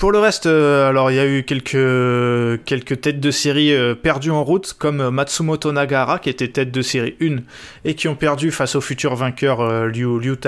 [0.00, 4.30] Pour le reste, euh, alors il y a eu quelques, têtes de série euh, perdues
[4.30, 7.40] en route, comme euh, Matsumoto Nagara, qui était tête de série 1,
[7.84, 10.38] et qui ont perdu face au futur vainqueur Liu, Liu.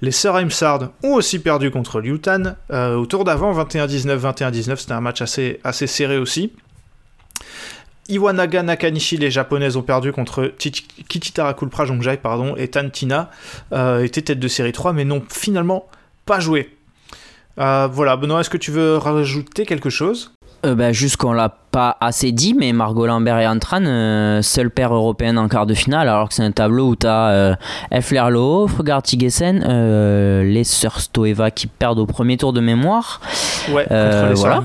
[0.00, 2.54] Les sœurs Imsard ont aussi perdu contre Liu Tan.
[2.70, 6.52] au tour d'avant, 21-19, 21-19, c'était un match assez, serré aussi.
[8.08, 10.52] Iwanaga Nakanishi, les japonaises ont perdu contre
[11.08, 13.28] Kichitara Kulpra Jongjai, pardon, et Tantina
[13.72, 15.88] euh, étaient tête de série 3, mais n'ont finalement
[16.26, 16.70] pas joué.
[17.58, 20.32] Euh, voilà, Benoît, est-ce que tu veux rajouter quelque chose
[20.66, 24.70] Euh, bah, juste qu'on l'a pas assez dit, mais Margot Lambert et Antran, euh, seule
[24.70, 27.54] paire européenne en quart de finale, alors que c'est un tableau où t'as euh,
[27.92, 33.20] Efler Loho, Frugard Tigesen, euh, les sœurs Stoeva qui perdent au premier tour de mémoire.
[33.70, 34.64] Ouais, Euh, contre les voilà.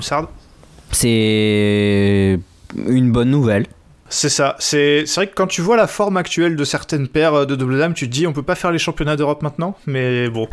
[0.92, 2.40] C'est
[2.88, 3.68] une bonne nouvelle.
[4.12, 4.56] C'est ça.
[4.58, 7.78] C'est vrai que quand tu vois la forme actuelle de certaines paires euh, de double
[7.78, 10.48] dame, tu te dis on peut pas faire les championnats d'Europe maintenant, mais bon.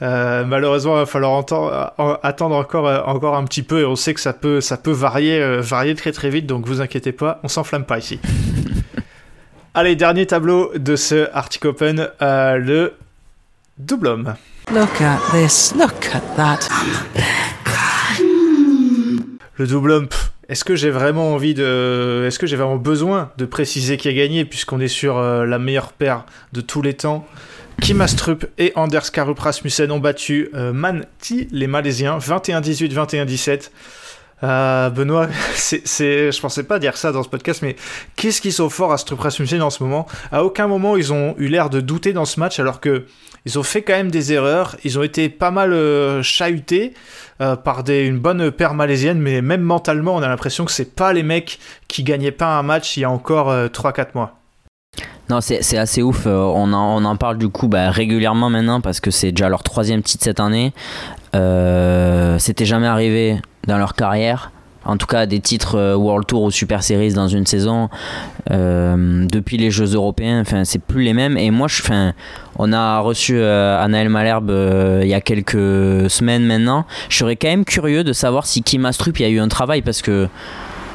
[0.00, 3.84] Euh, malheureusement, il va falloir enten- euh, attendre encore, euh, encore un petit peu et
[3.84, 6.80] on sait que ça peut, ça peut varier, euh, varier très très vite, donc vous
[6.80, 8.20] inquiétez pas, on s'enflamme pas ici.
[9.74, 12.94] Allez, dernier tableau de ce Arctic Open, euh, le
[13.78, 14.34] double homme.
[14.72, 15.74] Look at this.
[15.76, 16.58] Look at that.
[19.56, 20.08] Le double homme,
[20.48, 22.24] est-ce que j'ai vraiment envie de.
[22.26, 25.58] Est-ce que j'ai vraiment besoin de préciser qui a gagné, puisqu'on est sur euh, la
[25.58, 27.26] meilleure paire de tous les temps?
[27.80, 33.70] Kim Astrup et Anders Karup Rasmussen ont battu euh, Man Thi, les Malaisiens, 21-18, 21-17.
[34.44, 37.76] Euh, Benoît, c'est, c'est, je pensais pas dire ça dans ce podcast, mais
[38.16, 40.06] qu'est-ce qu'ils sont forts Astrup Rasmussen en ce moment?
[40.30, 43.06] À aucun moment ils ont eu l'air de douter dans ce match, alors que
[43.44, 44.76] ils ont fait quand même des erreurs.
[44.84, 46.94] Ils ont été pas mal euh, chahutés
[47.40, 51.12] euh, par une bonne paire malaisienne, mais même mentalement, on a l'impression que c'est pas
[51.12, 54.37] les mecs qui gagnaient pas un match il y a encore euh, 3-4 mois.
[55.30, 56.26] Non, c'est assez ouf.
[56.26, 59.48] Euh, On en, on en parle du coup bah, régulièrement maintenant parce que c'est déjà
[59.48, 60.72] leur troisième titre cette année.
[61.34, 63.36] Euh, C'était jamais arrivé
[63.66, 64.52] dans leur carrière.
[64.86, 67.90] En tout cas, des titres euh, World Tour ou Super Series dans une saison
[68.48, 70.40] depuis les Jeux Européens.
[70.40, 71.36] Enfin, c'est plus les mêmes.
[71.36, 72.14] Et moi, je, enfin,
[72.58, 74.50] on a reçu euh, Anaël Malherbe
[75.02, 76.86] il y a quelques semaines maintenant.
[77.10, 79.82] Je serais quand même curieux de savoir si Kim Astrup y a eu un travail
[79.82, 80.28] parce que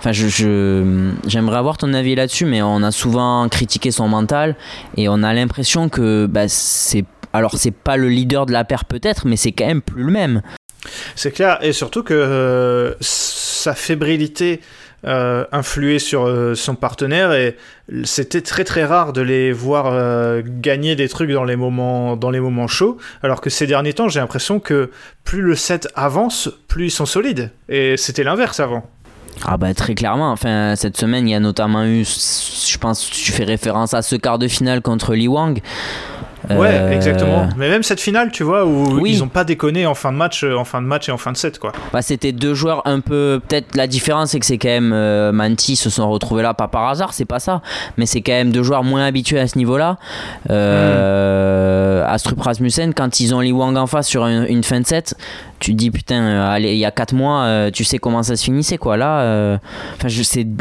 [0.03, 4.57] Enfin, je, j'aimerais avoir ton avis là-dessus, mais on a souvent critiqué son mental
[4.97, 7.05] et on a l'impression que bah, c'est.
[7.31, 10.11] Alors, c'est pas le leader de la paire peut-être, mais c'est quand même plus le
[10.11, 10.41] même.
[11.15, 14.59] C'est clair, et surtout que euh, sa fébrilité
[15.05, 17.55] euh, influait sur euh, son partenaire, et
[18.03, 22.29] c'était très très rare de les voir euh, gagner des trucs dans les, moments, dans
[22.29, 24.91] les moments chauds, alors que ces derniers temps, j'ai l'impression que
[25.23, 28.89] plus le set avance, plus ils sont solides, et c'était l'inverse avant.
[29.45, 33.31] Ah bah très clairement, enfin cette semaine il y a notamment eu, je pense tu
[33.31, 35.59] fais référence à ce quart de finale contre Li Wang.
[36.49, 37.47] Ouais, Euh, exactement.
[37.55, 39.11] Mais même cette finale, tu vois, où Oui.
[39.13, 41.17] ils ont pas déconné en fin de match, euh, en fin de match et en
[41.17, 41.71] fin de set, quoi.
[41.93, 43.39] Bah, c'était deux joueurs un peu.
[43.47, 44.91] Peut-être la différence, c'est que c'est quand même.
[44.93, 47.61] euh, Manti se sont retrouvés là, pas par hasard, c'est pas ça.
[47.95, 49.97] Mais c'est quand même deux joueurs moins habitués à ce niveau-là.
[50.49, 54.85] Euh, Astrup Rasmussen, quand ils ont Li Wang en face sur une, une fin de
[54.85, 55.15] set,
[55.63, 58.21] tu te dis putain, euh, allez, il y a 4 mois, euh, tu sais comment
[58.21, 58.97] ça se finissait, quoi.
[58.97, 59.57] Là, euh,
[59.95, 60.09] enfin,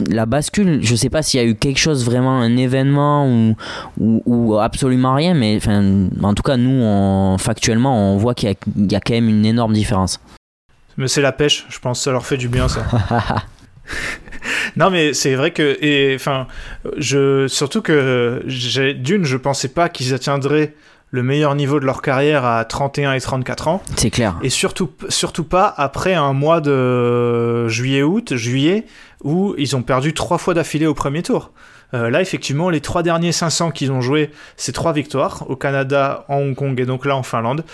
[0.08, 3.56] la bascule, je sais pas s'il y a eu quelque chose vraiment, un événement ou,
[3.98, 9.00] ou, absolument rien, mais enfin, en tout cas, nous, factuellement, on voit qu'il y, a-
[9.00, 10.20] quand même une énorme différence.
[10.96, 12.84] Mais c'est la pêche, je pense, ça leur fait du bien, ça.
[14.76, 16.46] non, mais c'est vrai que, et enfin,
[16.96, 18.44] je, surtout que,
[18.92, 20.74] d'une, je pensais pas qu'ils attiendraient
[21.12, 23.82] le meilleur niveau de leur carrière à 31 et 34 ans.
[23.96, 24.38] C'est clair.
[24.42, 28.86] Et surtout, surtout pas après un mois de juillet-août, juillet,
[29.22, 31.52] où ils ont perdu trois fois d'affilée au premier tour.
[31.94, 36.24] Euh, là, effectivement, les trois derniers 500 qu'ils ont joués, c'est trois victoires au Canada,
[36.28, 37.64] en Hong Kong et donc là en Finlande.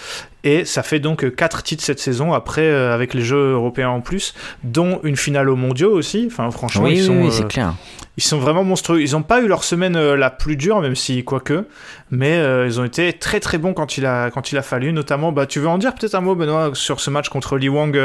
[0.45, 4.01] Et ça fait donc quatre titres cette saison, après euh, avec les Jeux européens en
[4.01, 6.29] plus, dont une finale aux mondiaux aussi.
[6.31, 7.75] Enfin, franchement, Oui, ils, oui, sont, oui, euh, c'est clair.
[8.17, 9.03] ils sont vraiment monstrueux.
[9.03, 11.67] Ils n'ont pas eu leur semaine la plus dure, même si quoique,
[12.11, 14.93] mais ils ont été très très bons quand il a, quand il a fallu.
[14.93, 17.69] Notamment, bah, tu veux en dire peut-être un mot, Benoît, sur ce match contre Li
[17.69, 17.99] Wang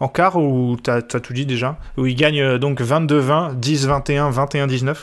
[0.00, 1.78] en quart, ou t'as as tout dit déjà?
[1.96, 4.94] Où ils gagnent donc 22-20, 10-21, 21-19.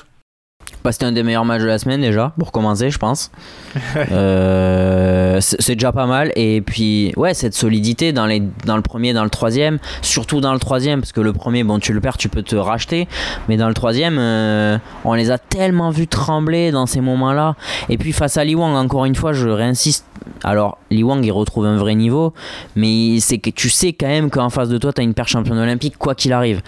[0.84, 3.32] Bah, c'était un des meilleurs matchs de la semaine déjà, pour commencer, je pense.
[4.12, 6.32] Euh, c'est déjà pas mal.
[6.36, 10.54] Et puis, ouais, cette solidité dans, les, dans le premier, dans le troisième, surtout dans
[10.54, 13.08] le troisième, parce que le premier, bon, tu le perds, tu peux te racheter.
[13.48, 17.56] Mais dans le troisième, euh, on les a tellement vus trembler dans ces moments-là.
[17.90, 20.06] Et puis, face à Li Wang, encore une fois, je réinsiste.
[20.44, 22.34] Alors, Li Wang, il retrouve un vrai niveau,
[22.76, 25.28] mais c'est que tu sais quand même qu'en face de toi, tu as une paire
[25.28, 26.62] championne olympique, quoi qu'il arrive.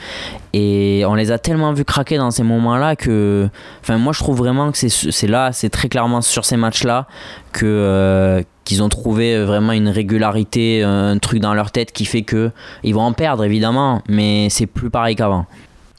[0.53, 3.49] Et on les a tellement vus craquer dans ces moments-là que.
[3.81, 7.07] Enfin, moi, je trouve vraiment que c'est là, c'est très clairement sur ces matchs-là
[7.63, 12.51] euh, qu'ils ont trouvé vraiment une régularité, un truc dans leur tête qui fait que
[12.83, 15.45] ils vont en perdre évidemment, mais c'est plus pareil qu'avant.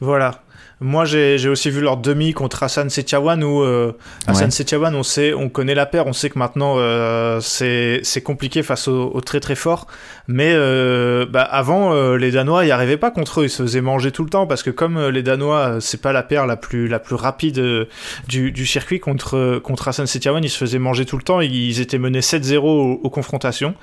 [0.01, 0.41] Voilà.
[0.79, 3.93] Moi, j'ai aussi vu leur demi contre Hassan Setiawan où euh,
[4.27, 4.51] Hassan Ouais.
[4.51, 8.61] Setiawan, on sait, on connaît la paire, on sait que maintenant euh, c'est c'est compliqué
[8.61, 9.87] face aux au très très forts.
[10.27, 13.81] Mais euh, bah, avant, euh, les Danois y arrivaient pas contre eux, ils se faisaient
[13.81, 16.45] manger tout le temps parce que comme euh, les Danois, euh, c'est pas la paire
[16.45, 17.87] la plus la plus rapide
[18.27, 21.41] du, du circuit contre contre Hassan Setiawan, ils se faisaient manger tout le temps.
[21.41, 23.73] Ils étaient menés 7-0 aux, aux confrontations.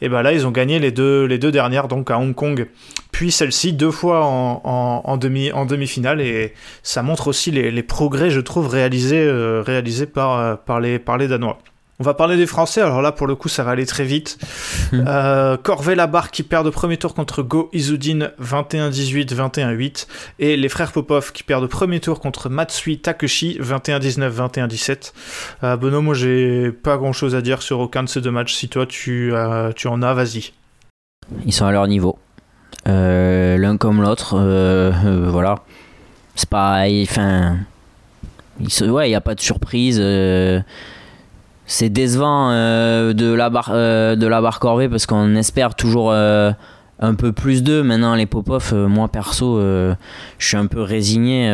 [0.00, 2.68] Et ben là, ils ont gagné les deux les deux dernières donc à Hong Kong
[3.14, 6.52] puis celle-ci deux fois en, en, en demi en demi-finale et
[6.82, 10.98] ça montre aussi les, les progrès je trouve réalisés euh, réalisés par euh, par les
[10.98, 11.58] par les danois.
[12.00, 14.36] On va parler des Français, alors là pour le coup ça va aller très vite.
[14.92, 15.04] Mhm.
[15.06, 20.08] Euh, Corvée Labarre qui perd au premier tour contre Go Izudin 21-18, 21-8.
[20.40, 25.12] Et les frères Popov qui perdent au premier tour contre Matsui Takeshi 21-19, 21-17.
[25.62, 28.54] Euh, Benoît, moi j'ai pas grand chose à dire sur aucun de ces deux matchs.
[28.54, 30.50] Si toi tu, euh, tu en as, vas-y.
[31.46, 32.18] Ils sont à leur niveau.
[32.88, 35.56] Euh, L'un comme l'autre, euh, euh, voilà.
[36.34, 36.84] C'est pas.
[37.02, 37.56] Enfin.
[38.60, 39.96] il se- Ouais, il n'y a pas de surprise.
[41.66, 47.32] c'est décevant de, la barre, de la barre corvée parce qu'on espère toujours un peu
[47.32, 47.82] plus d'eux.
[47.82, 49.94] Maintenant, les Popov, moi perso, je
[50.46, 51.48] suis un peu résigné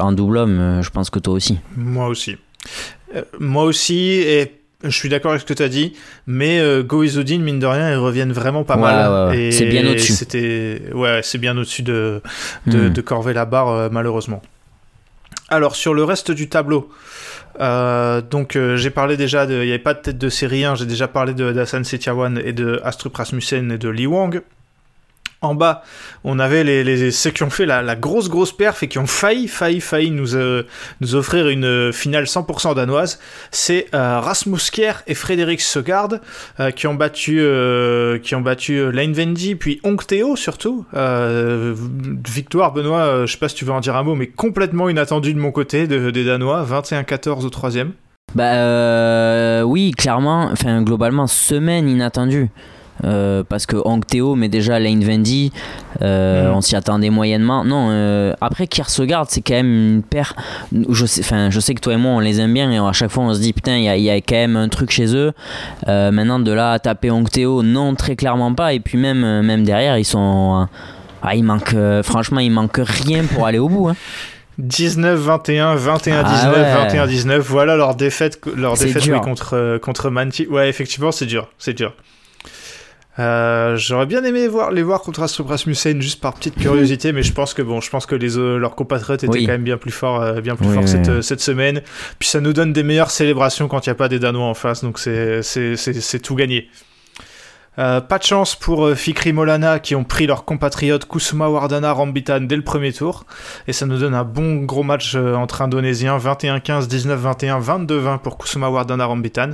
[0.00, 0.80] en double homme.
[0.82, 1.58] Je pense que toi aussi.
[1.76, 2.36] Moi aussi.
[3.40, 5.94] Moi aussi, et je suis d'accord avec ce que tu as dit,
[6.26, 9.10] mais euh, Go mine de rien, ils reviennent vraiment pas Ouais, mal.
[9.10, 9.42] ouais, ouais.
[9.44, 10.12] Et C'est bien au-dessus.
[10.12, 12.20] C'était, ouais, c'est bien au-dessus de,
[12.66, 12.92] de, Hmm.
[12.92, 14.42] de Corvée-la-Barre, euh, malheureusement.
[15.48, 16.88] Alors, sur le reste du tableau,
[17.60, 20.64] euh, donc euh, j'ai parlé déjà, de- il n'y avait pas de tête de série
[20.64, 24.42] 1, j'ai déjà parlé de d'Hassan Setiawan et de Astrup Rasmussen et de Li Wang.
[25.44, 25.82] En bas,
[26.24, 29.46] on avait les, ceux qui ont fait la, grosse grosse perf et qui ont failli,
[29.48, 30.64] failli, failli nous, euh,
[31.12, 33.18] offrir une euh, finale 100% danoise.
[33.50, 36.08] C'est euh, Rasmus Kjær et Frédéric Segard
[36.60, 37.42] euh, qui ont battu,
[38.22, 40.84] qui ont battu Vendy, puis Hong Theo surtout.
[40.92, 45.34] Victoire, Benoît, je sais pas si tu veux en dire un mot, mais complètement inattendue
[45.34, 47.92] de mon côté, de- des Danois, 21-14 au troisième.
[48.34, 52.48] Bah oui, clairement, enfin globalement, semaine inattendue.
[53.02, 55.52] Euh, parce que Hong Theo, mais déjà Lane Vendy,
[56.00, 56.54] euh, Mhm.
[56.56, 57.64] on s'y attendait moyennement.
[57.64, 59.66] Non, euh, après Kierkegaard, c'est quand même
[59.96, 60.34] une paire.
[60.88, 62.92] Je sais, enfin, je sais que toi et moi on les aime bien et à
[62.92, 64.68] chaque fois on se dit putain, il y, a- il y a quand même un
[64.68, 65.32] truc chez eux.
[65.88, 68.72] Euh, maintenant, de là à taper Hong Theo, non, très clairement pas.
[68.74, 70.68] Et puis même, même derrière, ils sont.
[71.22, 71.74] Ah, il manque,
[72.04, 73.88] franchement, il manque rien pour aller au bout.
[73.88, 73.96] hein.
[74.68, 76.88] 19-21, 21-19, Ah ouais.
[76.88, 77.40] 21-19.
[77.40, 80.46] Voilà leur défaite, leur défaite oui, contre, contre Manti.
[80.46, 81.48] Ouais, effectivement, c'est dur.
[81.58, 81.92] C'est dur.
[83.18, 87.22] Euh, J'aurais bien aimé voir, les voir contre Astrup Rasmussen juste par petite curiosité, mais
[87.22, 89.46] je pense que bon, je pense que les euh, leurs compatriotes étaient Oui.
[89.46, 91.82] quand même bien plus forts, euh, bien plus Oui, forts oui, cette, euh, cette semaine.
[92.18, 94.54] Puis ça nous donne des meilleures célébrations quand il n'y a pas des Danois en
[94.54, 96.68] face, donc c'est c'est c'est c'est tout gagné.
[97.78, 101.92] Euh, pas de chance pour euh, Fikri Molana qui ont pris leurs compatriotes Kusuma Wardana
[101.92, 103.24] Rambitan dès le premier tour.
[103.66, 108.38] Et ça nous donne un bon gros match euh, entre Indonésiens 21-15, 19-21, 22-20 pour
[108.38, 109.50] Kusuma Wardana Rambitan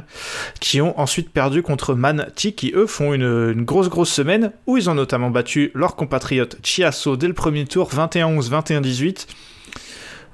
[0.60, 4.90] qui ont ensuite perdu contre Manti qui eux font une, grosse grosse semaine où ils
[4.90, 9.26] ont notamment battu leurs compatriotes Chiasso dès le premier tour 21-11, 21-18.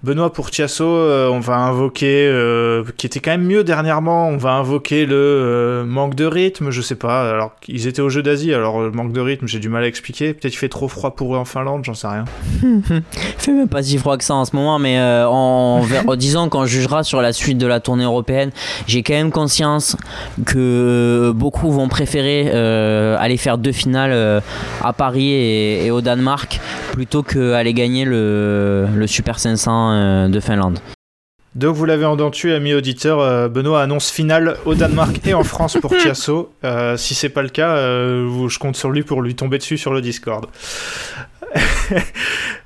[0.07, 4.37] Benoît pour Chiasso, euh, on va invoquer, euh, qui était quand même mieux dernièrement, on
[4.37, 7.29] va invoquer le euh, manque de rythme, je sais pas.
[7.29, 9.89] Alors ils étaient au jeu d'Asie, alors le manque de rythme, j'ai du mal à
[9.89, 10.33] expliquer.
[10.33, 12.25] Peut-être il fait trop froid pour eux en Finlande, j'en sais rien.
[13.39, 15.85] Fait même pas si froid que ça en ce moment, mais en,
[16.15, 18.53] disons qu'on jugera sur la suite de la tournée européenne,
[18.87, 19.97] j'ai quand même conscience
[20.45, 24.43] que beaucoup vont préférer aller faire deux finales
[24.85, 26.61] à Paris et, au Danemark
[26.93, 30.79] plutôt qu'aller gagner le Super 500 euh, de Finlande.
[31.55, 35.79] Donc vous l'avez entendu, ami auditeur, euh, Benoît annonce finale au Danemark et en France
[35.81, 36.53] pour Chiasso.
[36.65, 39.57] Euh, si c'est pas le cas, euh, vous- je compte sur lui pour lui tomber
[39.57, 40.47] dessus sur le Discord.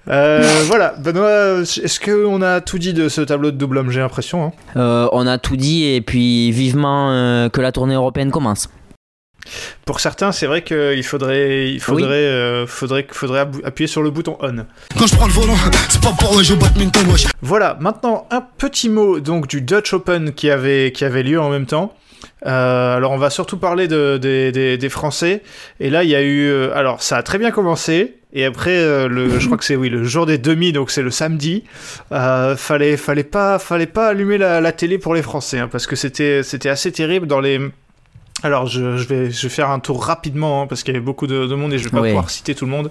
[0.09, 4.01] Euh, voilà, Benoît, est-ce qu'on a tout dit de ce tableau de double homme J'ai
[4.01, 4.47] l'impression.
[4.47, 4.53] Hein?
[4.77, 8.69] Euh, on a tout dit et puis vivement euh, que la tournée européenne commence.
[9.85, 14.11] Pour certains, c'est vrai qu'il faudrait, il faudrait, euh, faudrait, faudrait abou- appuyer sur le
[14.11, 14.65] bouton on.
[14.99, 15.55] Quand je prends le volant,
[15.89, 17.27] c'est pas pour jouer au badminton, wesh.
[17.43, 21.51] Voilà, maintenant un petit mot donc du Dutch Open qui avait, qui avait lieu en
[21.51, 21.95] même temps.
[22.47, 25.43] Euh, alors on va surtout parler de, des- des- des Français.
[25.81, 28.17] Et là il y a eu, euh, alors ça a très bien commencé.
[28.33, 31.03] Et après, euh, le, je crois que c'est oui le jour des demi, donc c'est
[31.03, 31.65] le samedi.
[32.13, 35.89] Euh, fallait, fallait pas, fallait pas allumer la, la télé pour les Français, hein, parce
[35.89, 37.59] que c'était, c'était assez terrible dans les.
[38.43, 41.05] Alors je, je vais, je vais faire un tour rapidement hein, parce qu'il y avait
[41.05, 42.91] beaucoup de, de monde et je vais pas pouvoir citer tout le monde.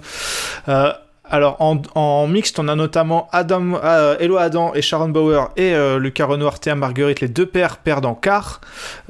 [0.68, 0.92] Euh,
[1.24, 5.74] alors en, en mixte, on a notamment Adam, euh, Elo Adam et Sharon Bauer et
[5.74, 8.60] euh, Lucas Renoir, Théa Marguerite, les deux paires perdent en quart.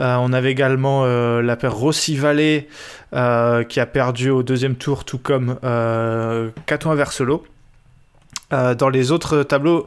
[0.00, 2.68] Euh, on avait également la paire Rossi Vallée
[3.12, 7.44] qui a perdu au deuxième tour, tout comme euh, Caton Verselo.
[8.52, 9.86] Euh, dans les autres tableaux,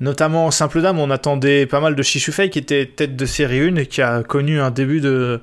[0.00, 3.60] notamment en simple dame, on attendait pas mal de Shishufei qui était tête de série
[3.60, 5.42] 1 et qui a connu un début de,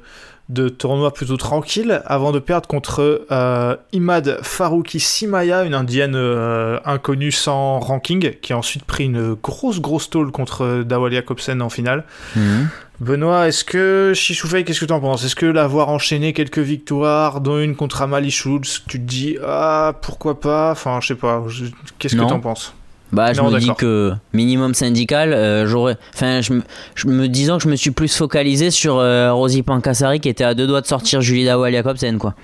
[0.50, 6.80] de tournoi plutôt tranquille avant de perdre contre euh, Imad Farouki Simaya, une indienne euh,
[6.86, 11.70] inconnue sans ranking, qui a ensuite pris une grosse grosse tôle contre Dawal Jacobsen en
[11.70, 12.06] finale.
[12.38, 12.70] Mhm.
[13.00, 15.24] Benoît, est-ce que Shishufei, qu'est-ce que t'en penses?
[15.24, 19.94] Est-ce que l'avoir enchaîné quelques victoires, dont une contre Amali Schulz, tu te dis ah
[20.02, 20.72] pourquoi pas?
[20.72, 21.44] Enfin, je sais pas.
[21.48, 21.66] je-
[22.00, 22.28] Qu'est-ce que Non.
[22.28, 22.74] t'en penses?
[23.12, 25.96] Bah, je Non, me dis que minimum syndical, euh, j'aurais.
[26.14, 26.62] Enfin, je me,
[26.96, 30.44] je me disons que je me suis plus focalisé sur euh, Rosie Pancassari qui était
[30.44, 32.36] à deux doigts de sortir Julie Dawal Jacobsen, quoi.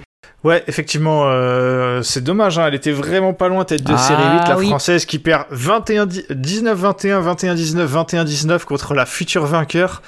[0.43, 4.23] Ouais, effectivement, euh, c'est dommage, hein, elle était vraiment pas loin, tête de Ah, série
[4.23, 4.67] 8, la oui.
[4.67, 10.01] française qui perd 21 19-21, 21-19, 21-19 contre la future vainqueur.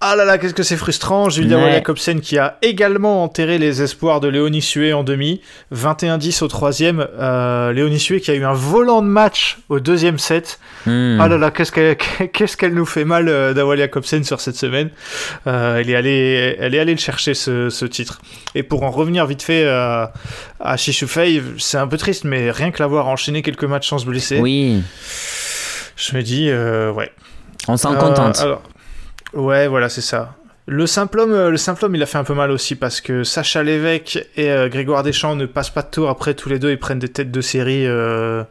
[0.00, 1.28] Ah là là, qu'est-ce que c'est frustrant.
[1.28, 1.72] Julia Ouais.
[1.72, 5.40] Jacobsen qui a également enterré les espoirs de Léonie Sué en demi.
[5.74, 7.06] 21-10 au troisième.
[7.18, 10.58] Euh, Léonie Sué qui a eu un volant de match au deuxième set.
[10.86, 11.18] Hmm.
[11.20, 11.96] Ah là là, qu'est-ce qu'elle
[12.32, 14.90] qu'est-ce qu'elle nous fait mal, euh, Jacobsen, sur cette semaine.
[15.46, 18.20] Euh, elle, est allée, elle est allée le chercher, ce, ce titre.
[18.54, 20.06] Et pour en revenir vite fait euh,
[20.60, 24.06] à Shishufei, c'est un peu triste, mais rien que l'avoir enchaîné quelques matchs sans se
[24.06, 24.82] blesser, Oui,
[25.96, 27.10] je me dis, euh, ouais.
[27.68, 28.40] on s'en contente.
[28.40, 28.62] alors,
[29.34, 30.36] ouais, voilà, c'est ça.
[30.72, 33.00] Le simple homme, euh, le simple homme, il a fait un peu mal aussi parce
[33.00, 36.08] que Sacha Lévesque et euh, Grégoire Deschamps ne passent pas de tour.
[36.08, 38.44] Après, tous les deux, ils prennent des têtes de série euh,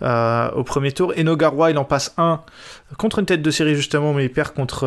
[0.00, 1.12] au premier tour.
[1.18, 2.40] Eno Garoua, il en passe un
[2.96, 4.86] contre une tête de série justement, mais il perd contre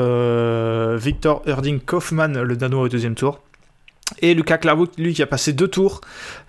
[0.98, 3.42] Victor Erding Kaufmann, le Danois, au deuxième tour.
[4.20, 6.02] Et Lucas Clairvout, lui, qui a passé deux tours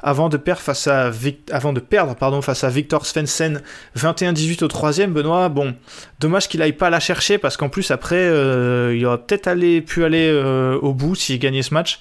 [0.02, 3.60] avant de perdre face à, Vic- avant de perdre, pardon, face à Victor Svensson
[3.96, 5.12] 21-18 au troisième.
[5.12, 5.74] Benoît, bon,
[6.20, 9.80] dommage qu'il aille pas la chercher parce qu'en plus après, euh, il aurait peut-être allé,
[9.80, 12.00] pu aller euh, au bout s'il gagnait ce match,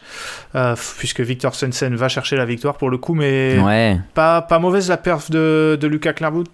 [0.55, 3.97] euh, puisque Victor Svensson va chercher la victoire pour le coup, mais Ouais.
[4.13, 6.45] pas, pas mauvaise la perf de, de Lucas Clairvout.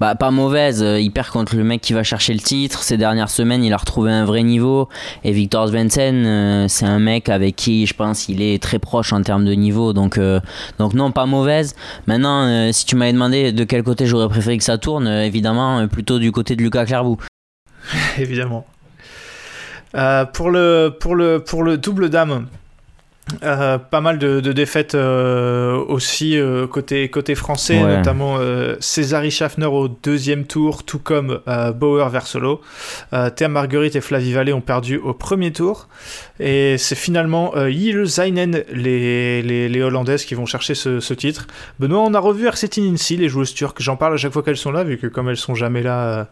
[0.00, 0.82] Bah, pas mauvaise.
[0.82, 2.82] euh, Il perd contre le mec qui va chercher le titre.
[2.82, 4.88] Ces dernières semaines, il a retrouvé un vrai niveau.
[5.24, 9.12] Et Victor Svensson, euh, c'est un mec avec qui je pense il est très proche
[9.12, 9.92] en termes de niveau.
[9.92, 10.40] Donc, euh,
[10.78, 11.74] donc non, pas mauvaise.
[12.06, 15.24] Maintenant, euh, si tu m'avais demandé de quel côté j'aurais préféré que ça tourne, euh,
[15.24, 17.18] évidemment, euh, plutôt du côté de Lucas Clairvaux.
[18.18, 18.66] évidemment.
[19.96, 22.46] Euh, pour, le, pour, le, pour le double dame,
[23.42, 27.96] Euh, pas mal de, de défaites euh, aussi euh, côté, côté français, Ouais.
[27.98, 32.60] notamment euh, César Schaffner au deuxième tour, tout comme euh, Bauer Versolo.
[33.12, 35.88] Euh, Thea Marguerite et Flavie Vallée ont perdu au premier tour.
[36.40, 41.14] Et c'est finalement euh, Yile Zainen, les, les, les Hollandaises, qui vont chercher ce, ce
[41.14, 41.46] titre.
[41.78, 43.80] Benoît, on a revu RCT Nancy, les joueuses turques.
[43.80, 46.00] J'en parle à chaque fois qu'elles sont là, vu que comme elles sont jamais là,
[46.02, 46.24] euh,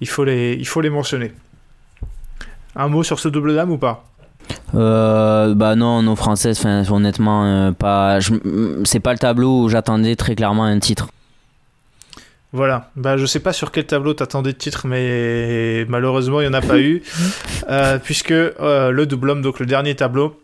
[0.00, 1.32] il, faut les, il faut les mentionner.
[2.76, 4.04] Un mot sur ce double dame ou pas?
[4.74, 8.18] Euh, bah non, nos françaises, enfin, honnêtement, euh, pas.
[8.84, 11.08] C'est pas le tableau où j'attendais très clairement un titre.
[12.52, 16.48] Voilà, bah, je sais pas sur quel tableau t'attendais de titre, mais malheureusement il n'y
[16.48, 17.02] en a pas eu,
[17.68, 20.40] Euh, puisque le double homme, donc le dernier tableau,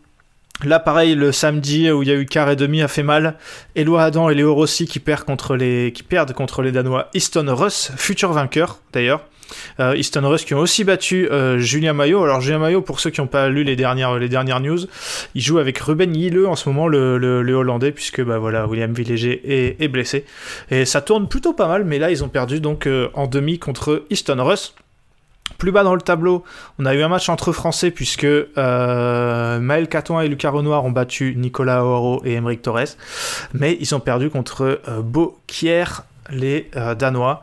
[0.63, 3.37] là pareil, le samedi où il y a eu quart et demi a fait mal,
[3.75, 7.47] Eloi Adam et Léo Rossi qui, perdent contre les, qui perdent contre les Danois Easton
[7.49, 9.21] Russ, futur vainqueur d'ailleurs.
[9.79, 12.23] Euh, Easton Russ qui ont aussi battu euh, Julien Maillot.
[12.23, 14.79] Alors Julien Maillot, pour ceux qui n'ont pas lu les dernières, les dernières news,
[15.33, 19.41] il joue avec Ruben Yille en ce moment, le, Hollandais, puisque bah, voilà, William Villéger
[19.79, 20.25] est, blessé.
[20.71, 23.59] Et ça tourne plutôt pas mal, mais là ils ont perdu donc euh, en demi
[23.59, 24.73] contre Easton Russ.
[25.59, 26.43] Plus bas dans le tableau,
[26.79, 30.91] on a eu un match entre Français puisque euh, Maël Caton et Lucas Renoir ont
[30.91, 32.97] battu Nicolas Oro et Emeric Torres,
[33.53, 35.01] mais ils ont perdu contre euh,
[36.29, 37.41] les euh, Danois.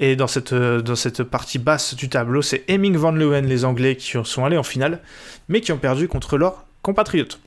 [0.00, 3.64] Et dans cette, euh, dans cette partie basse du tableau, c'est Hemming van Leeuwen, les
[3.64, 5.00] Anglais, qui sont allés en finale,
[5.48, 7.40] mais qui ont perdu contre leurs compatriotes.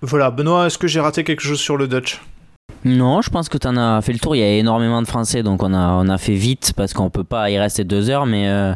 [0.00, 2.20] Voilà, Benoît, est-ce que j'ai raté quelque chose sur le Dutch?
[2.84, 4.34] Non, je pense que tu en as fait le tour.
[4.34, 7.10] Il y a énormément de Français, donc on a, on a fait vite parce qu'on
[7.10, 8.26] peut pas y rester deux heures.
[8.26, 8.74] Mais, euh,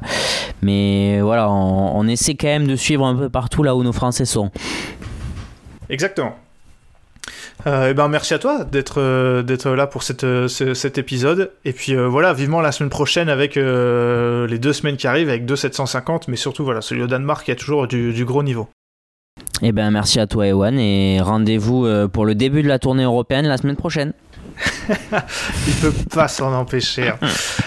[0.62, 3.92] mais voilà, on, on essaie quand même de suivre un peu partout là où nos
[3.92, 4.50] Français sont.
[5.88, 6.36] Exactement.
[7.66, 9.42] Euh, eh ben merci à toi d'être euh,
[9.76, 14.58] là pour euh, ce- cet épisode et puis voilà vivement la semaine prochaine avec les
[14.58, 17.56] deux semaines qui arrivent avec deux 750 mais surtout voilà celui au Danemark qui a
[17.56, 18.68] toujours du, du gros niveau.
[19.62, 23.46] Eh ben, merci à toi, Ewan, et rendez-vous pour le début de la tournée européenne
[23.46, 24.12] la semaine prochaine.
[25.66, 27.08] Il peut pas s'en empêcher.
[27.08, 27.18] hein.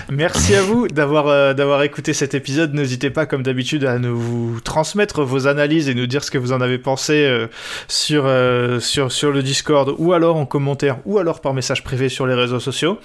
[0.09, 2.73] Merci à vous d'avoir euh, d'avoir écouté cet épisode.
[2.73, 6.51] N'hésitez pas, comme d'habitude, à nous transmettre vos analyses et nous dire ce que vous
[6.51, 7.47] en avez pensé euh,
[7.87, 12.09] sur, euh, sur, sur le Discord ou alors en commentaire ou alors par message privé
[12.09, 12.99] sur les réseaux sociaux.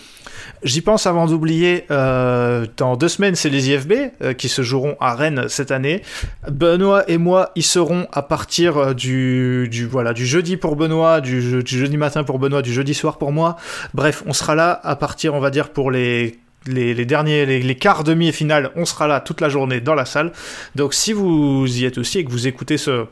[0.62, 3.92] J'y pense avant d'oublier, euh, dans deux semaines, c'est les IFB
[4.22, 6.00] euh, qui se joueront à Rennes cette année.
[6.50, 11.42] Benoît et moi y serons à partir euh, du, voilà, du jeudi pour Benoît, du,
[11.42, 13.56] je- du jeudi matin pour Benoît, du jeudi soir pour moi.
[13.92, 17.60] Bref, on sera là à partir, on va dire, pour les les, les derniers, les,
[17.60, 20.32] les quarts, demi et finales, on sera là toute la journée dans la salle.
[20.76, 23.04] Donc si vous y êtes aussi et que vous écoutez ce,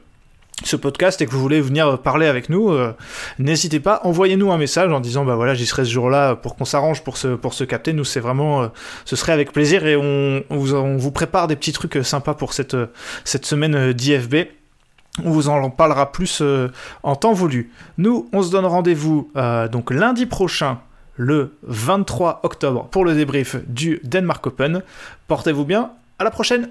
[0.64, 2.94] ce podcast et que vous voulez venir parler avec nous, euh,
[3.38, 6.64] n'hésitez pas, envoyez-nous un message en disant bah voilà j'y serai ce jour-là pour qu'on
[6.64, 7.92] s'arrange pour se, pour se capter.
[7.92, 8.68] Nous c'est vraiment, euh,
[9.04, 12.34] ce serait avec plaisir et on, vous, on vous prépare des petits trucs euh, sympas
[12.34, 12.76] pour cette,
[13.24, 14.46] cette semaine d'IFB.
[15.24, 16.42] On vous en parlera plus
[17.02, 17.70] en temps voulu.
[17.98, 19.30] Nous, on se donne rendez-vous
[19.70, 20.78] donc lundi prochain,
[21.16, 24.82] le 23 octobre, pour le débrief du Denmark Open.
[25.28, 26.70] Portez-vous bien, à la prochaine!